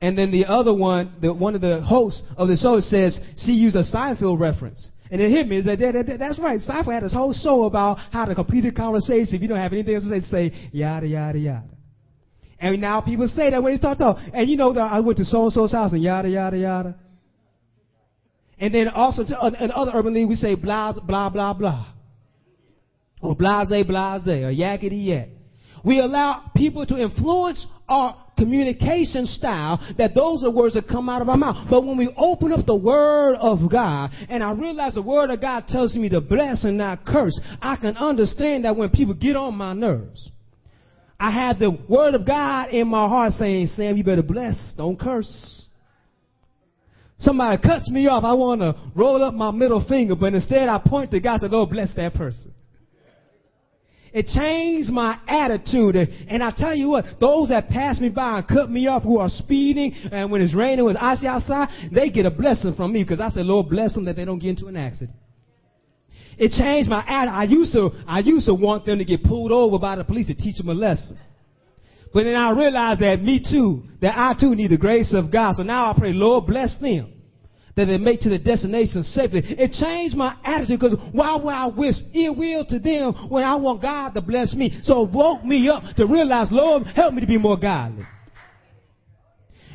and 0.01 0.19
then 0.19 0.33
the 0.33 0.47
other 0.47 0.75
one, 0.75 1.15
the 1.21 1.33
one 1.33 1.55
of 1.55 1.61
the 1.61 1.81
hosts 1.81 2.25
of 2.37 2.49
the 2.49 2.57
show 2.57 2.81
says 2.81 3.17
she 3.37 3.53
used 3.53 3.77
a 3.77 3.85
Seinfeld 3.85 4.41
reference. 4.41 4.89
And 5.11 5.21
it 5.21 5.31
hit 5.31 5.49
me. 5.49 5.61
That, 5.63 5.79
that, 5.81 6.07
that, 6.07 6.19
that's 6.19 6.39
right. 6.39 6.61
Seinfeld 6.61 6.95
had 6.95 7.03
this 7.03 7.13
whole 7.13 7.33
show 7.33 7.65
about 7.65 7.99
how 8.13 8.27
to 8.27 8.35
complete 8.35 8.65
a 8.65 8.73
conversation. 8.73 9.35
If 9.35 9.43
you 9.43 9.49
don't 9.49 9.59
have 9.59 9.73
anything 9.73 9.95
else 9.95 10.05
to 10.05 10.21
say, 10.21 10.51
say 10.51 10.71
yada, 10.73 11.07
yada, 11.07 11.39
yada. 11.39 11.65
And 12.61 12.81
now 12.81 13.01
people 13.01 13.27
say 13.27 13.51
that 13.51 13.63
when 13.63 13.73
they 13.73 13.79
start 13.79 13.99
talking. 13.99 14.33
And 14.33 14.49
you 14.49 14.57
know, 14.57 14.73
I 14.79 15.01
went 15.01 15.19
to 15.19 15.25
so-and-so's 15.25 15.73
house 15.73 15.93
and 15.93 16.03
yada, 16.03 16.29
yada, 16.29 16.59
yada. 16.59 16.95
And 18.61 18.75
then 18.75 18.89
also 18.89 19.25
to, 19.25 19.41
uh, 19.41 19.51
in 19.59 19.73
other 19.73 19.93
urban 19.95 20.13
league, 20.13 20.29
we 20.29 20.35
say 20.37 20.55
blah, 20.55 20.93
blah, 20.93 21.31
blah, 21.31 21.55
blah. 21.55 21.87
Or 23.23 23.35
blase, 23.35 23.69
blase, 23.87 24.29
or 24.29 24.53
yakety 24.53 25.07
yak. 25.07 25.29
We 25.83 25.99
allow 25.99 26.51
people 26.55 26.85
to 26.87 26.97
influence 26.99 27.67
our 27.89 28.17
communication 28.41 29.27
style 29.27 29.79
that 29.99 30.15
those 30.15 30.43
are 30.43 30.51
words 30.51 30.75
that 30.75 30.89
come 30.89 31.09
out 31.09 31.21
of 31.21 31.29
our 31.29 31.37
mouth. 31.37 31.67
But 31.69 31.83
when 31.83 31.99
we 31.99 32.13
open 32.17 32.53
up 32.53 32.65
the 32.67 32.75
Word 32.75 33.37
of 33.37 33.71
God 33.71 34.11
and 34.29 34.43
I 34.43 34.53
realize 34.53 34.95
the 34.95 35.03
Word 35.03 35.31
of 35.31 35.41
God 35.41 35.67
tells 35.69 35.95
me 35.95 36.09
to 36.09 36.21
bless 36.21 36.65
and 36.65 36.79
not 36.79 37.05
curse, 37.05 37.39
I 37.61 37.77
can 37.77 37.97
understand 37.97 38.65
that 38.65 38.77
when 38.77 38.89
people 38.89 39.15
get 39.15 39.37
on 39.37 39.55
my 39.55 39.75
nerves. 39.75 40.31
I 41.19 41.31
have 41.31 41.59
the 41.59 41.71
Word 41.71 42.15
of 42.15 42.27
God 42.27 42.71
in 42.71 42.89
my 42.89 43.07
heart 43.07 43.33
saying, 43.33 43.67
Sam, 43.69 43.99
you 43.99 44.05
better 44.05 44.23
bless, 44.23 44.73
don't 44.77 44.99
curse. 44.99 45.61
Somebody 47.19 47.59
cuts 47.63 47.91
me 47.91 48.07
off, 48.07 48.25
I 48.25 48.33
want 48.33 48.63
to 48.63 48.75
roll 48.97 49.23
up 49.23 49.35
my 49.35 49.51
middle 49.51 49.85
finger, 49.87 50.17
but 50.17 50.33
instead 50.33 50.71
I 50.71 50.79
point 50.79 51.11
to 51.11 51.21
God 51.21 51.35
and 51.35 51.41
say, 51.43 51.49
Lord, 51.49 51.69
bless 51.69 51.95
that 51.97 52.15
person. 52.15 52.55
It 54.13 54.27
changed 54.27 54.91
my 54.91 55.19
attitude. 55.29 55.97
And 55.97 56.43
I 56.43 56.51
tell 56.51 56.75
you 56.75 56.89
what, 56.89 57.05
those 57.21 57.51
that 57.51 57.69
pass 57.69 58.01
me 58.01 58.09
by 58.09 58.39
and 58.39 58.49
cut 58.49 58.71
me 58.71 58.87
off 58.87 59.03
who 59.03 59.19
are 59.19 59.29
speeding 59.29 59.95
and 60.13 60.31
when 60.31 60.43
it's 60.43 60.55
raining, 60.55 60.85
when 60.85 60.97
it's 60.97 61.05
icy 61.05 61.27
outside, 61.27 61.69
they 61.93 62.11
get 62.11 62.27
a 62.27 62.31
blessing 62.31 62.75
from 62.75 62.93
me 62.93 63.03
because 63.03 63.21
I 63.21 63.29
said, 63.29 63.47
Lord, 63.47 63.69
bless 63.69 63.95
them 63.95 64.05
that 64.07 64.17
they 64.17 64.25
don't 64.25 64.39
get 64.39 64.51
into 64.51 64.67
an 64.67 64.77
accident. 64.77 65.17
It 66.39 66.53
changed 66.53 66.89
my 66.89 67.05
attitude. 67.07 67.35
I 67.35 67.45
used 67.45 67.73
to, 67.75 67.91
I 68.07 68.21
used 68.21 68.47
to 68.47 68.55
want 68.55 68.87
them 68.87 68.99
to 68.99 69.05
get 69.05 69.23
pulled 69.23 69.53
over 69.53 69.79
by 69.79 69.97
the 69.97 70.05
police 70.05 70.27
to 70.29 70.35
teach 70.35 70.57
them 70.57 70.69
a 70.69 70.75
lesson. 70.75 71.19
But 72.13 72.25
then 72.25 72.35
I 72.35 72.51
realized 72.51 73.01
that 73.03 73.23
me 73.23 73.45
too, 73.49 73.85
that 74.01 74.19
I 74.19 74.33
too 74.39 74.57
need 74.57 74.71
the 74.71 74.79
grace 74.79 75.15
of 75.15 75.31
God. 75.31 75.55
So 75.55 75.63
now 75.63 75.91
I 75.91 75.97
pray, 75.97 76.13
Lord, 76.13 76.47
bless 76.47 76.77
them 76.81 77.20
that 77.77 77.87
they 77.87 77.99
make 77.99 78.21
to 78.21 78.29
the 78.29 78.39
destination 78.39 79.03
safely. 79.03 79.43
It 79.45 79.73
changed 79.73 80.17
my 80.17 80.37
attitude 80.45 80.81
because 80.81 80.99
why 81.13 81.37
would 81.37 81.55
I 81.55 81.67
wish 81.67 81.95
ill 82.15 82.35
will 82.35 82.65
to 82.67 82.79
them 82.79 83.13
when 83.29 83.45
I 83.45 83.55
want 83.57 83.83
God 83.83 84.15
to 84.15 84.21
bless 84.21 84.55
me? 84.55 84.81
So 84.83 85.05
it 85.05 85.11
woke 85.11 85.45
me 85.45 85.69
up 85.69 85.83
to 85.97 86.07
realize, 86.07 86.49
Lord, 86.51 86.87
help 86.89 87.15
me 87.15 87.21
to 87.21 87.27
be 87.27 87.39
more 87.39 87.57
godly. 87.57 88.07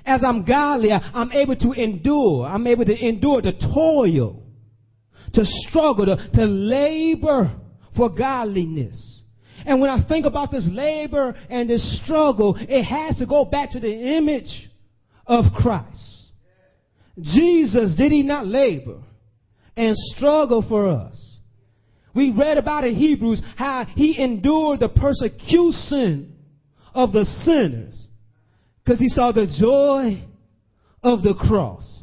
As 0.05 0.23
I'm 0.23 0.45
godly, 0.45 0.91
I'm 0.91 1.31
able 1.31 1.55
to 1.55 1.71
endure. 1.71 2.45
I'm 2.45 2.67
able 2.67 2.85
to 2.85 2.95
endure 2.95 3.41
the 3.41 3.53
toil, 3.73 4.43
to 5.33 5.41
struggle, 5.43 6.05
to, 6.05 6.29
to 6.35 6.45
labor 6.45 7.51
for 7.97 8.09
godliness. 8.09 9.15
And 9.65 9.81
when 9.81 9.89
I 9.89 10.07
think 10.07 10.27
about 10.27 10.51
this 10.51 10.67
labor 10.69 11.35
and 11.49 11.67
this 11.67 12.01
struggle, 12.03 12.55
it 12.59 12.83
has 12.83 13.17
to 13.17 13.25
go 13.25 13.45
back 13.45 13.71
to 13.71 13.79
the 13.79 13.91
image 13.91 14.69
of 15.25 15.45
Christ. 15.55 16.14
Jesus, 17.19 17.95
did 17.95 18.11
he 18.11 18.23
not 18.23 18.45
labor 18.45 19.01
and 19.75 19.95
struggle 19.95 20.65
for 20.67 20.89
us? 20.89 21.39
We 22.13 22.31
read 22.31 22.57
about 22.57 22.85
in 22.85 22.95
Hebrews 22.95 23.41
how 23.57 23.85
he 23.85 24.17
endured 24.19 24.79
the 24.79 24.89
persecution 24.89 26.33
of 26.93 27.11
the 27.11 27.25
sinners 27.25 28.07
because 28.83 28.99
he 28.99 29.09
saw 29.09 29.31
the 29.31 29.47
joy 29.59 30.23
of 31.03 31.23
the 31.23 31.33
cross. 31.33 32.01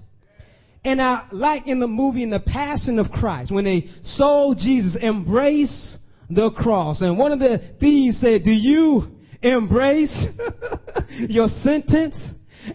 And 0.85 1.01
I 1.01 1.27
like 1.31 1.67
in 1.67 1.79
the 1.79 1.87
movie 1.87 2.23
in 2.23 2.31
the 2.31 2.41
Passion 2.41 2.99
of 2.99 3.11
Christ 3.11 3.53
when 3.53 3.65
they 3.65 3.89
saw 4.03 4.53
Jesus 4.55 4.97
embrace 5.01 5.97
the 6.29 6.51
cross. 6.51 7.01
And 7.01 7.17
one 7.17 7.33
of 7.33 7.39
the 7.39 7.75
thieves 7.79 8.21
said, 8.21 8.43
Do 8.43 8.51
you 8.51 9.13
embrace 9.43 10.27
your 11.29 11.49
sentence? 11.63 12.21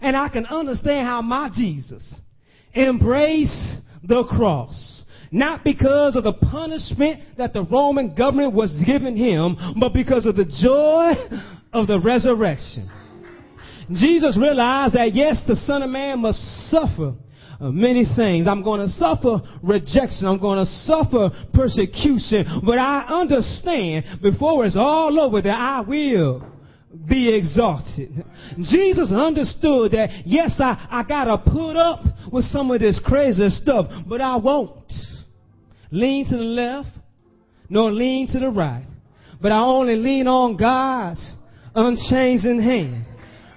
And 0.00 0.16
I 0.16 0.28
can 0.28 0.46
understand 0.46 1.06
how 1.06 1.22
my 1.22 1.50
Jesus 1.54 2.02
embrace 2.78 3.76
the 4.02 4.24
cross. 4.24 5.02
Not 5.30 5.62
because 5.62 6.16
of 6.16 6.24
the 6.24 6.32
punishment 6.32 7.36
that 7.36 7.52
the 7.52 7.62
Roman 7.62 8.14
government 8.14 8.54
was 8.54 8.72
giving 8.86 9.16
him, 9.16 9.56
but 9.78 9.92
because 9.92 10.24
of 10.24 10.36
the 10.36 10.46
joy 10.62 11.12
of 11.72 11.86
the 11.86 12.00
resurrection. 12.00 12.90
Jesus 13.92 14.38
realized 14.40 14.94
that 14.94 15.14
yes, 15.14 15.42
the 15.46 15.56
Son 15.56 15.82
of 15.82 15.90
Man 15.90 16.20
must 16.20 16.38
suffer 16.70 17.14
uh, 17.60 17.70
many 17.70 18.04
things. 18.16 18.46
I'm 18.46 18.62
going 18.62 18.80
to 18.80 18.88
suffer 18.88 19.40
rejection. 19.62 20.26
I'm 20.26 20.38
going 20.38 20.58
to 20.58 20.66
suffer 20.84 21.30
persecution. 21.52 22.62
But 22.64 22.78
I 22.78 23.06
understand 23.08 24.04
before 24.22 24.64
it's 24.64 24.76
all 24.76 25.18
over 25.18 25.42
that 25.42 25.50
I 25.54 25.80
will 25.80 26.57
be 27.08 27.34
exalted. 27.34 28.24
Jesus 28.60 29.12
understood 29.12 29.92
that, 29.92 30.08
yes, 30.24 30.58
I, 30.58 30.86
I 30.90 31.02
gotta 31.02 31.38
put 31.38 31.76
up 31.76 32.00
with 32.32 32.44
some 32.46 32.70
of 32.70 32.80
this 32.80 33.00
crazy 33.04 33.48
stuff, 33.50 33.86
but 34.06 34.20
I 34.20 34.36
won't. 34.36 34.90
lean 35.90 36.24
to 36.26 36.36
the 36.36 36.42
left, 36.42 36.90
nor 37.68 37.92
lean 37.92 38.26
to 38.28 38.38
the 38.38 38.48
right, 38.48 38.86
but 39.40 39.52
I 39.52 39.60
only 39.60 39.96
lean 39.96 40.26
on 40.26 40.56
God's 40.56 41.34
unchanging 41.74 42.60
hand. 42.62 43.04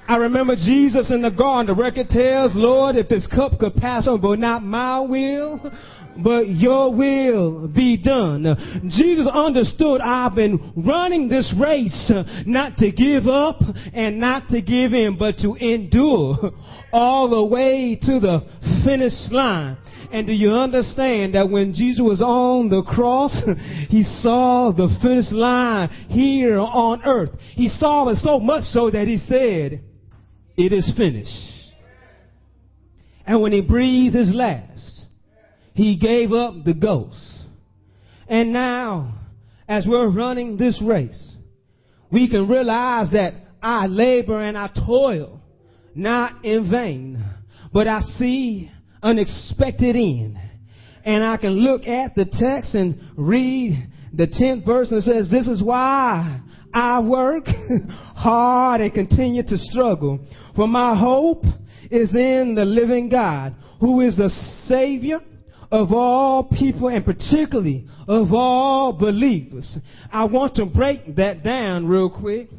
I 0.07 0.17
remember 0.17 0.55
Jesus 0.55 1.09
in 1.11 1.21
the 1.21 1.29
garden. 1.29 1.73
The 1.73 1.81
record 1.81 2.09
tells, 2.09 2.51
Lord, 2.53 2.97
if 2.97 3.07
this 3.07 3.25
cup 3.27 3.57
could 3.59 3.75
pass 3.75 4.07
on, 4.07 4.19
but 4.19 4.39
not 4.39 4.61
my 4.61 4.99
will, 4.99 5.71
but 6.17 6.47
your 6.47 6.93
will 6.93 7.67
be 7.67 7.97
done. 7.97 8.43
Jesus 8.89 9.27
understood 9.31 10.01
I've 10.01 10.35
been 10.35 10.73
running 10.75 11.29
this 11.29 11.53
race 11.59 12.11
not 12.45 12.77
to 12.77 12.91
give 12.91 13.27
up 13.27 13.59
and 13.93 14.19
not 14.19 14.49
to 14.49 14.61
give 14.61 14.93
in, 14.93 15.17
but 15.17 15.37
to 15.39 15.55
endure 15.55 16.51
all 16.91 17.29
the 17.29 17.43
way 17.43 17.97
to 18.01 18.19
the 18.19 18.41
finish 18.83 19.13
line. 19.31 19.77
And 20.11 20.27
do 20.27 20.33
you 20.33 20.51
understand 20.51 21.35
that 21.35 21.49
when 21.49 21.73
Jesus 21.73 22.01
was 22.03 22.21
on 22.21 22.69
the 22.69 22.83
cross, 22.83 23.33
he 23.89 24.03
saw 24.03 24.71
the 24.71 24.89
finish 25.01 25.31
line 25.31 25.89
here 26.09 26.59
on 26.59 27.01
earth. 27.05 27.29
He 27.53 27.69
saw 27.69 28.09
it 28.09 28.17
so 28.17 28.39
much 28.39 28.63
so 28.63 28.91
that 28.91 29.07
he 29.07 29.17
said, 29.17 29.81
it 30.57 30.73
is 30.73 30.91
finished. 30.97 31.31
And 33.25 33.41
when 33.41 33.53
he 33.53 33.61
breathed 33.61 34.15
his 34.15 34.33
last, 34.33 35.00
he 35.73 35.97
gave 35.97 36.31
up 36.31 36.63
the 36.63 36.73
ghost. 36.73 37.41
And 38.27 38.53
now, 38.53 39.19
as 39.67 39.85
we're 39.87 40.09
running 40.09 40.57
this 40.57 40.81
race, 40.81 41.35
we 42.11 42.29
can 42.29 42.47
realize 42.47 43.11
that 43.11 43.33
I 43.61 43.87
labor 43.87 44.41
and 44.41 44.57
I 44.57 44.69
toil 44.85 45.41
not 45.95 46.43
in 46.45 46.69
vain, 46.69 47.23
but 47.73 47.87
I 47.87 48.01
see 48.01 48.71
unexpected 49.01 49.95
end. 49.95 50.37
And 51.03 51.23
I 51.23 51.37
can 51.37 51.51
look 51.51 51.87
at 51.87 52.15
the 52.15 52.25
text 52.25 52.75
and 52.75 52.99
read 53.17 53.89
the 54.13 54.27
10th 54.27 54.65
verse 54.65 54.91
and 54.91 55.01
says, 55.03 55.29
This 55.31 55.47
is 55.47 55.63
why 55.63 56.41
I 56.73 56.99
work 56.99 57.45
hard 58.15 58.81
and 58.81 58.93
continue 58.93 59.43
to 59.43 59.57
struggle. 59.57 60.19
For 60.55 60.67
my 60.67 60.97
hope 60.97 61.43
is 61.89 62.13
in 62.15 62.55
the 62.55 62.65
living 62.65 63.09
God, 63.09 63.55
who 63.79 64.01
is 64.01 64.15
the 64.17 64.29
Savior 64.67 65.21
of 65.71 65.93
all 65.93 66.43
people 66.43 66.89
and 66.89 67.05
particularly 67.05 67.87
of 68.07 68.33
all 68.33 68.93
believers. 68.93 69.77
I 70.11 70.25
want 70.25 70.55
to 70.55 70.65
break 70.65 71.15
that 71.15 71.43
down 71.43 71.87
real 71.87 72.09
quick. 72.09 72.49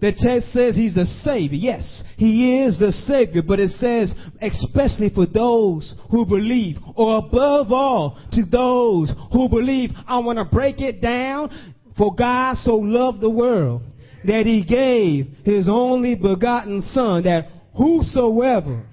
The 0.00 0.10
text 0.10 0.52
says 0.52 0.74
he's 0.74 0.96
the 0.96 1.04
Savior. 1.22 1.56
Yes, 1.56 2.02
he 2.16 2.62
is 2.62 2.76
the 2.78 2.90
Savior, 2.90 3.42
but 3.42 3.60
it 3.60 3.70
says 3.72 4.12
especially 4.40 5.10
for 5.10 5.26
those 5.26 5.94
who 6.10 6.26
believe, 6.26 6.78
or 6.96 7.18
above 7.18 7.70
all, 7.70 8.18
to 8.32 8.44
those 8.44 9.12
who 9.32 9.48
believe. 9.48 9.90
I 10.08 10.18
want 10.18 10.38
to 10.38 10.44
break 10.44 10.80
it 10.80 11.00
down. 11.00 11.78
For 11.96 12.12
God 12.14 12.56
so 12.56 12.76
loved 12.76 13.20
the 13.20 13.30
world 13.30 13.82
that 14.24 14.46
he 14.46 14.64
gave 14.64 15.26
his 15.44 15.68
only 15.68 16.14
begotten 16.14 16.80
Son, 16.80 17.22
that 17.24 17.48
whosoever 17.76 18.84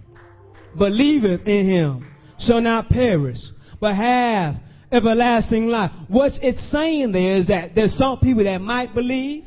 believeth 0.77 1.47
in 1.47 1.69
him 1.69 2.11
shall 2.39 2.61
not 2.61 2.89
perish, 2.89 3.39
but 3.79 3.95
have 3.95 4.55
everlasting 4.91 5.67
life. 5.67 5.91
What 6.07 6.33
it's 6.41 6.71
saying 6.71 7.11
there 7.11 7.37
is 7.37 7.47
that 7.47 7.75
there's 7.75 7.97
some 7.97 8.19
people 8.19 8.43
that 8.43 8.59
might 8.59 8.93
believe, 8.93 9.45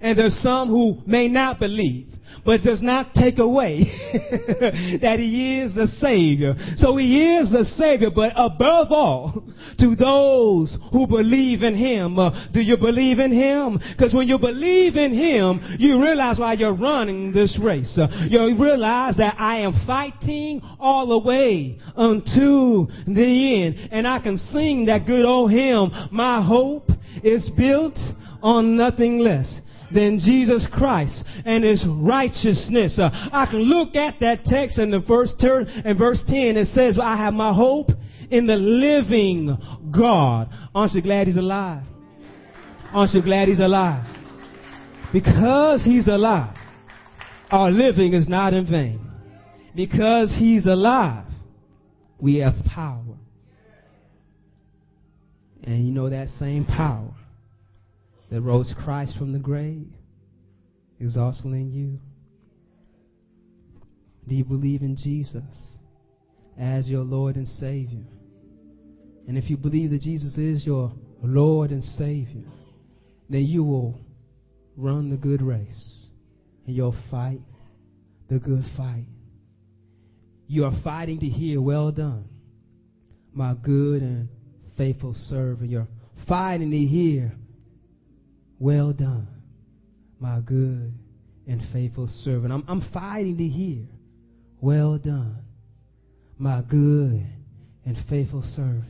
and 0.00 0.18
there's 0.18 0.36
some 0.42 0.68
who 0.68 0.98
may 1.06 1.28
not 1.28 1.58
believe 1.58 2.11
but 2.44 2.62
does 2.62 2.82
not 2.82 3.14
take 3.14 3.38
away 3.38 3.84
that 5.00 5.16
he 5.18 5.60
is 5.60 5.74
the 5.74 5.86
Savior. 5.98 6.54
So 6.76 6.96
he 6.96 7.36
is 7.36 7.50
the 7.50 7.64
Savior, 7.76 8.10
but 8.14 8.32
above 8.36 8.90
all, 8.90 9.44
to 9.78 9.94
those 9.94 10.76
who 10.92 11.06
believe 11.06 11.62
in 11.62 11.76
him. 11.76 12.18
Uh, 12.18 12.48
do 12.52 12.60
you 12.60 12.76
believe 12.76 13.18
in 13.18 13.32
him? 13.32 13.80
Because 13.92 14.14
when 14.14 14.28
you 14.28 14.38
believe 14.38 14.96
in 14.96 15.14
him, 15.14 15.60
you 15.78 16.02
realize 16.02 16.38
why 16.38 16.54
you're 16.54 16.74
running 16.74 17.32
this 17.32 17.58
race. 17.62 17.98
Uh, 17.98 18.08
you 18.28 18.40
realize 18.58 19.16
that 19.16 19.36
I 19.38 19.60
am 19.60 19.84
fighting 19.86 20.60
all 20.80 21.06
the 21.06 21.18
way 21.18 21.78
unto 21.96 22.86
the 23.06 23.62
end. 23.64 23.88
And 23.92 24.06
I 24.06 24.18
can 24.20 24.36
sing 24.36 24.86
that 24.86 25.06
good 25.06 25.24
old 25.24 25.50
hymn, 25.50 25.90
My 26.10 26.44
hope 26.44 26.90
is 27.22 27.48
built 27.56 27.98
on 28.42 28.76
nothing 28.76 29.18
less 29.18 29.60
than 29.94 30.18
Jesus 30.18 30.66
Christ 30.72 31.22
and 31.44 31.64
his 31.64 31.84
righteousness. 31.88 32.98
Uh, 32.98 33.10
I 33.32 33.46
can 33.50 33.60
look 33.60 33.96
at 33.96 34.20
that 34.20 34.44
text 34.44 34.78
in 34.78 34.90
the 34.90 35.02
first 35.06 35.40
turn 35.40 35.66
and 35.66 35.98
verse 35.98 36.22
10. 36.26 36.56
It 36.56 36.68
says, 36.68 36.98
I 37.00 37.16
have 37.16 37.34
my 37.34 37.52
hope 37.52 37.90
in 38.30 38.46
the 38.46 38.56
living 38.56 39.56
God. 39.90 40.48
Aren't 40.74 40.92
you 40.92 41.02
glad 41.02 41.26
he's 41.26 41.36
alive? 41.36 41.84
Aren't 42.92 43.12
you 43.12 43.22
glad 43.22 43.48
he's 43.48 43.60
alive? 43.60 44.04
Because 45.12 45.84
he's 45.84 46.08
alive, 46.08 46.56
our 47.50 47.70
living 47.70 48.14
is 48.14 48.28
not 48.28 48.54
in 48.54 48.66
vain. 48.66 49.00
Because 49.74 50.34
he's 50.38 50.66
alive, 50.66 51.26
we 52.18 52.36
have 52.36 52.54
power. 52.74 53.02
And 55.64 55.86
you 55.86 55.92
know 55.92 56.08
that 56.10 56.28
same 56.38 56.64
power 56.64 57.14
that 58.32 58.40
rose 58.40 58.74
Christ 58.82 59.18
from 59.18 59.34
the 59.34 59.38
grave 59.38 59.86
is 60.98 61.18
also 61.18 61.48
in 61.48 61.70
you. 61.70 62.00
Do 64.26 64.34
you 64.34 64.44
believe 64.44 64.80
in 64.80 64.96
Jesus 64.96 65.76
as 66.58 66.88
your 66.88 67.04
Lord 67.04 67.36
and 67.36 67.46
Savior? 67.46 68.06
And 69.28 69.36
if 69.36 69.50
you 69.50 69.58
believe 69.58 69.90
that 69.90 70.00
Jesus 70.00 70.38
is 70.38 70.64
your 70.64 70.94
Lord 71.22 71.72
and 71.72 71.82
Savior, 71.82 72.44
then 73.28 73.42
you 73.42 73.64
will 73.64 74.00
run 74.78 75.10
the 75.10 75.16
good 75.16 75.42
race 75.42 76.06
and 76.66 76.74
you'll 76.74 76.96
fight 77.10 77.40
the 78.30 78.38
good 78.38 78.64
fight. 78.78 79.04
You 80.46 80.64
are 80.64 80.80
fighting 80.82 81.20
to 81.20 81.26
hear, 81.26 81.60
well 81.60 81.92
done, 81.92 82.24
my 83.34 83.52
good 83.52 84.00
and 84.00 84.30
faithful 84.78 85.12
servant. 85.12 85.68
You're 85.68 85.88
fighting 86.26 86.70
to 86.70 86.78
hear, 86.78 87.34
well 88.62 88.92
done, 88.92 89.26
my 90.20 90.38
good 90.38 90.94
and 91.48 91.60
faithful 91.72 92.06
servant. 92.22 92.52
I'm, 92.52 92.64
I'm 92.68 92.88
fighting 92.92 93.36
to 93.38 93.44
hear, 93.44 93.88
Well 94.60 94.98
done, 94.98 95.42
my 96.38 96.62
good 96.62 97.26
and 97.84 97.96
faithful 98.08 98.44
servant. 98.54 98.84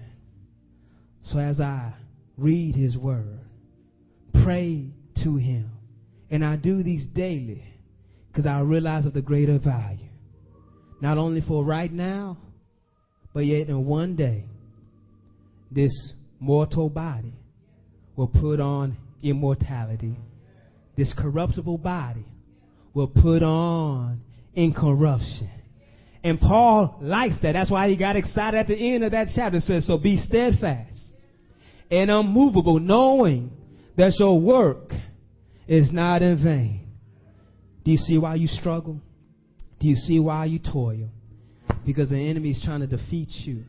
So 1.24 1.38
as 1.38 1.58
I 1.58 1.94
read 2.36 2.74
his 2.74 2.98
word, 2.98 3.40
pray 4.44 4.90
to 5.24 5.36
him, 5.36 5.70
and 6.30 6.44
I 6.44 6.56
do 6.56 6.82
these 6.82 7.06
daily 7.06 7.64
because 8.28 8.44
I 8.44 8.60
realize 8.60 9.06
of 9.06 9.14
the 9.14 9.22
greater 9.22 9.58
value, 9.58 10.10
not 11.00 11.16
only 11.16 11.40
for 11.40 11.64
right 11.64 11.90
now, 11.90 12.36
but 13.32 13.46
yet 13.46 13.68
in 13.70 13.86
one 13.86 14.16
day, 14.16 14.44
this 15.70 16.12
mortal 16.38 16.90
body 16.90 17.32
will 18.16 18.28
put 18.28 18.60
on 18.60 18.98
immortality. 19.22 20.16
This 20.96 21.12
corruptible 21.16 21.78
body 21.78 22.26
will 22.94 23.08
put 23.08 23.42
on 23.42 24.20
incorruption. 24.54 25.50
And 26.24 26.38
Paul 26.38 26.98
likes 27.00 27.34
that. 27.42 27.52
That's 27.52 27.70
why 27.70 27.88
he 27.88 27.96
got 27.96 28.16
excited 28.16 28.58
at 28.58 28.66
the 28.68 28.76
end 28.76 29.02
of 29.02 29.12
that 29.12 29.28
chapter. 29.34 29.58
It 29.58 29.62
says, 29.62 29.86
So 29.86 29.98
be 29.98 30.18
steadfast 30.18 30.98
and 31.90 32.10
unmovable, 32.10 32.78
knowing 32.78 33.50
that 33.96 34.14
your 34.18 34.38
work 34.40 34.92
is 35.66 35.92
not 35.92 36.22
in 36.22 36.42
vain. 36.42 36.88
Do 37.84 37.90
you 37.90 37.96
see 37.96 38.18
why 38.18 38.36
you 38.36 38.46
struggle? 38.46 39.00
Do 39.80 39.88
you 39.88 39.96
see 39.96 40.20
why 40.20 40.44
you 40.44 40.60
toil? 40.60 41.08
Because 41.84 42.10
the 42.10 42.18
enemy 42.18 42.50
is 42.50 42.62
trying 42.64 42.80
to 42.80 42.86
defeat 42.86 43.28
you 43.44 43.64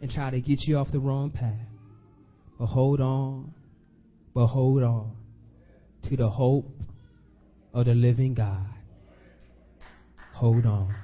and 0.00 0.10
try 0.10 0.30
to 0.30 0.40
get 0.40 0.60
you 0.60 0.78
off 0.78 0.88
the 0.92 1.00
wrong 1.00 1.30
path. 1.30 1.54
But 2.58 2.66
hold 2.66 3.00
on 3.00 3.52
but 4.36 4.48
hold 4.48 4.82
on 4.82 5.12
to 6.06 6.14
the 6.14 6.28
hope 6.28 6.68
of 7.72 7.86
the 7.86 7.94
living 7.94 8.34
God. 8.34 8.66
Hold 10.34 10.66
on. 10.66 10.94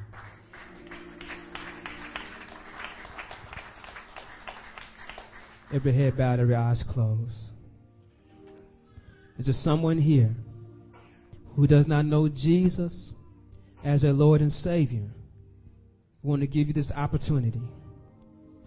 Every 5.73 5.95
head 5.95 6.19
bowed, 6.19 6.41
every 6.41 6.55
eyes 6.55 6.85
closed. 6.93 7.39
Is 9.39 9.47
there 9.47 9.55
someone 9.55 9.97
here 9.97 10.35
who 11.57 11.67
does 11.67 11.87
not 11.87 12.05
know 12.05 12.29
Jesus 12.29 13.13
as 13.83 14.03
their 14.03 14.13
Lord 14.13 14.43
and 14.43 14.53
Savior? 14.53 15.09
We 16.23 16.29
want 16.29 16.43
to 16.43 16.47
give 16.47 16.69
you 16.69 16.75
this 16.75 16.93
opportunity 16.95 17.63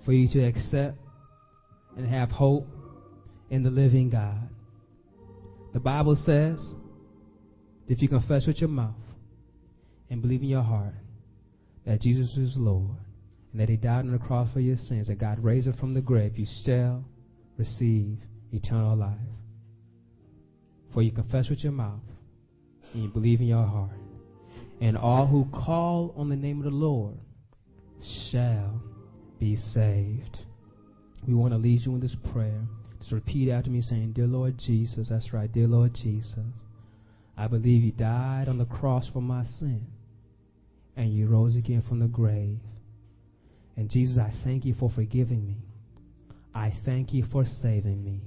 for 0.04 0.12
you 0.12 0.28
to 0.30 0.44
accept 0.44 0.98
and 1.96 2.08
have 2.08 2.32
hope 2.32 2.66
in 3.52 3.62
the 3.62 3.70
living 3.70 4.10
God. 4.10 4.50
The 5.76 5.82
Bible 5.82 6.16
says 6.16 6.66
if 7.90 8.02
you 8.02 8.08
confess 8.08 8.48
with 8.48 8.62
your 8.62 8.70
mouth 8.70 8.96
and 10.10 10.22
believe 10.22 10.42
in 10.42 10.48
your 10.48 10.64
heart 10.64 10.94
that 11.86 12.00
Jesus 12.00 12.38
is 12.38 12.56
Lord 12.56 12.96
and 13.52 13.60
that 13.60 13.68
He 13.68 13.76
died 13.76 14.06
on 14.06 14.14
the 14.14 14.18
cross 14.18 14.48
for 14.54 14.62
your 14.62 14.78
sins, 14.78 15.08
that 15.10 15.20
God 15.20 15.44
raised 15.44 15.68
Him 15.68 15.74
from 15.74 15.94
the 15.94 16.00
grave, 16.00 16.38
you 16.38 16.48
shall 16.64 17.04
receive 17.58 18.18
eternal 18.54 18.96
life. 18.96 19.18
For 20.94 21.02
you 21.02 21.12
confess 21.12 21.50
with 21.50 21.60
your 21.60 21.74
mouth 21.74 22.00
and 22.94 23.04
you 23.04 23.10
believe 23.10 23.42
in 23.42 23.48
your 23.48 23.68
heart. 23.68 24.00
And 24.80 24.98
all 24.98 25.28
who 25.28 25.44
call 25.52 26.14
on 26.16 26.30
the 26.30 26.38
name 26.38 26.60
of 26.60 26.64
the 26.64 26.70
Lord 26.70 27.18
shall 28.32 28.82
be 29.42 29.58
saved. 29.74 30.40
We 31.28 31.34
want 31.34 31.52
to 31.52 31.58
lead 31.58 31.82
you 31.82 31.96
in 31.96 32.00
this 32.00 32.16
prayer. 32.32 32.62
Just 33.06 33.14
repeat 33.14 33.52
after 33.52 33.70
me 33.70 33.82
saying, 33.82 34.14
Dear 34.14 34.26
Lord 34.26 34.58
Jesus, 34.58 35.10
that's 35.12 35.32
right, 35.32 35.52
dear 35.52 35.68
Lord 35.68 35.94
Jesus, 35.94 36.40
I 37.38 37.46
believe 37.46 37.84
you 37.84 37.92
died 37.92 38.48
on 38.48 38.58
the 38.58 38.66
cross 38.66 39.08
for 39.14 39.22
my 39.22 39.44
sin 39.44 39.86
and 40.98 41.14
you 41.14 41.28
rose 41.28 41.56
again 41.56 41.84
from 41.88 42.00
the 42.00 42.08
grave. 42.08 42.58
And 43.78 43.92
Jesus, 43.92 44.18
I 44.18 44.34
thank 44.44 44.66
you 44.66 44.74
for 44.80 44.90
forgiving 44.90 45.46
me. 45.46 45.58
I 46.56 46.74
thank 46.84 47.14
you 47.14 47.24
for 47.32 47.46
saving 47.46 48.04
me. 48.04 48.22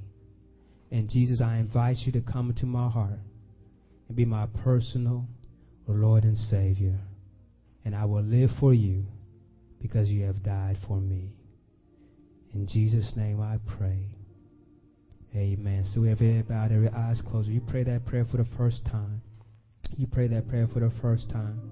And 0.93 1.11
Jesus, 1.11 1.41
I 1.41 1.57
invite 1.57 1.97
you 2.07 2.13
to 2.13 2.21
come 2.21 2.51
into 2.51 2.67
my 2.67 2.89
heart 2.89 3.19
and 4.07 4.17
be 4.17 4.27
my 4.27 4.47
personal 4.63 5.27
Lord 5.89 6.23
and 6.23 6.39
Savior. 6.39 7.01
And 7.85 7.97
I 7.97 8.05
will 8.05 8.23
live 8.23 8.51
for 8.61 8.73
you 8.73 9.07
because 9.83 10.09
you 10.09 10.23
have 10.27 10.45
died 10.45 10.79
for 10.87 11.01
me. 11.01 11.33
In 12.55 12.69
Jesus' 12.69 13.15
name 13.17 13.41
I 13.41 13.59
pray. 13.77 14.18
Amen. 15.35 15.85
So 15.93 16.01
we 16.01 16.09
have 16.09 16.19
every 16.21 16.43
bowed, 16.43 16.73
every 16.73 16.89
eyes 16.89 17.21
closed. 17.31 17.49
You 17.49 17.61
pray 17.61 17.85
that 17.85 18.07
prayer 18.07 18.25
for 18.31 18.39
the 18.39 18.47
first 18.57 18.85
time. 18.87 19.21
You 19.97 20.07
pray 20.07 20.29
that 20.29 20.49
prayer 20.49 20.67
for 20.73 20.81
the 20.81 20.93
first 21.03 21.29
time. 21.31 21.71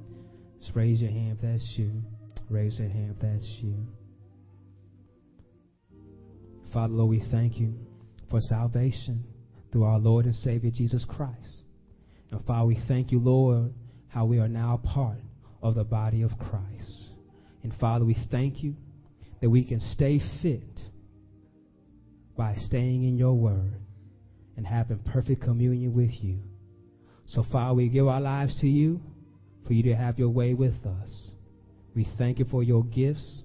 Just 0.61 0.75
raise 0.75 1.01
your 1.01 1.11
hand 1.11 1.39
if 1.39 1.43
that's 1.43 1.75
you. 1.77 2.03
Raise 2.51 2.79
your 2.79 2.89
hand 2.89 3.17
if 3.17 3.23
that's 3.23 3.59
you. 3.63 3.75
Father, 6.73 6.93
Lord, 6.93 7.11
we 7.11 7.23
thank 7.31 7.59
you 7.59 7.75
for 8.31 8.41
salvation 8.41 9.25
through 9.73 9.85
our 9.85 9.99
Lord 9.99 10.27
and 10.27 10.35
Savior 10.35 10.71
Jesus 10.75 11.05
Christ. 11.09 11.63
And 12.31 12.45
Father, 12.45 12.67
we 12.67 12.79
thank 12.89 13.13
you, 13.13 13.21
Lord, 13.21 13.73
how 14.09 14.27
we 14.27 14.39
are 14.39 14.49
now 14.49 14.81
part 14.85 15.19
of 15.63 15.75
the 15.75 15.85
body 15.85 16.23
of 16.23 16.31
Christ. 16.39 17.11
And 17.63 17.73
Father, 17.81 18.05
we 18.05 18.17
thank 18.31 18.63
you 18.63 18.75
that 19.41 19.51
we 19.51 19.65
can 19.65 19.81
stay 19.81 20.21
fit 20.43 20.63
by 22.37 22.55
staying 22.57 23.05
in 23.05 23.17
your 23.17 23.35
word 23.35 23.75
and 24.57 24.67
having 24.67 24.99
perfect 24.99 25.43
communion 25.43 25.95
with 25.95 26.13
you. 26.23 26.39
So, 27.29 27.45
Father, 27.51 27.75
we 27.75 27.89
give 27.89 28.07
our 28.07 28.21
lives 28.21 28.59
to 28.61 28.69
you 28.69 29.01
for 29.67 29.73
you 29.73 29.83
to 29.85 29.97
have 29.97 30.19
your 30.19 30.29
way 30.29 30.55
with 30.55 30.85
us. 30.87 31.31
We 31.95 32.07
thank 32.19 32.39
you 32.39 32.45
for 32.45 32.63
your 32.63 32.85
gifts, 32.85 33.43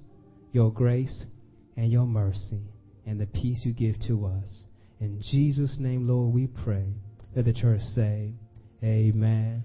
your 0.51 0.71
grace, 0.71 1.25
and 1.77 1.91
your 1.91 2.05
mercy, 2.05 2.61
and 3.05 3.19
the 3.19 3.25
peace 3.25 3.61
you 3.63 3.73
give 3.73 3.95
to 4.07 4.25
us. 4.25 4.63
In 4.99 5.21
Jesus' 5.31 5.77
name, 5.79 6.07
Lord, 6.07 6.33
we 6.33 6.47
pray. 6.47 6.93
Let 7.35 7.45
the 7.45 7.53
church 7.53 7.81
say, 7.81 8.33
Amen 8.83 9.63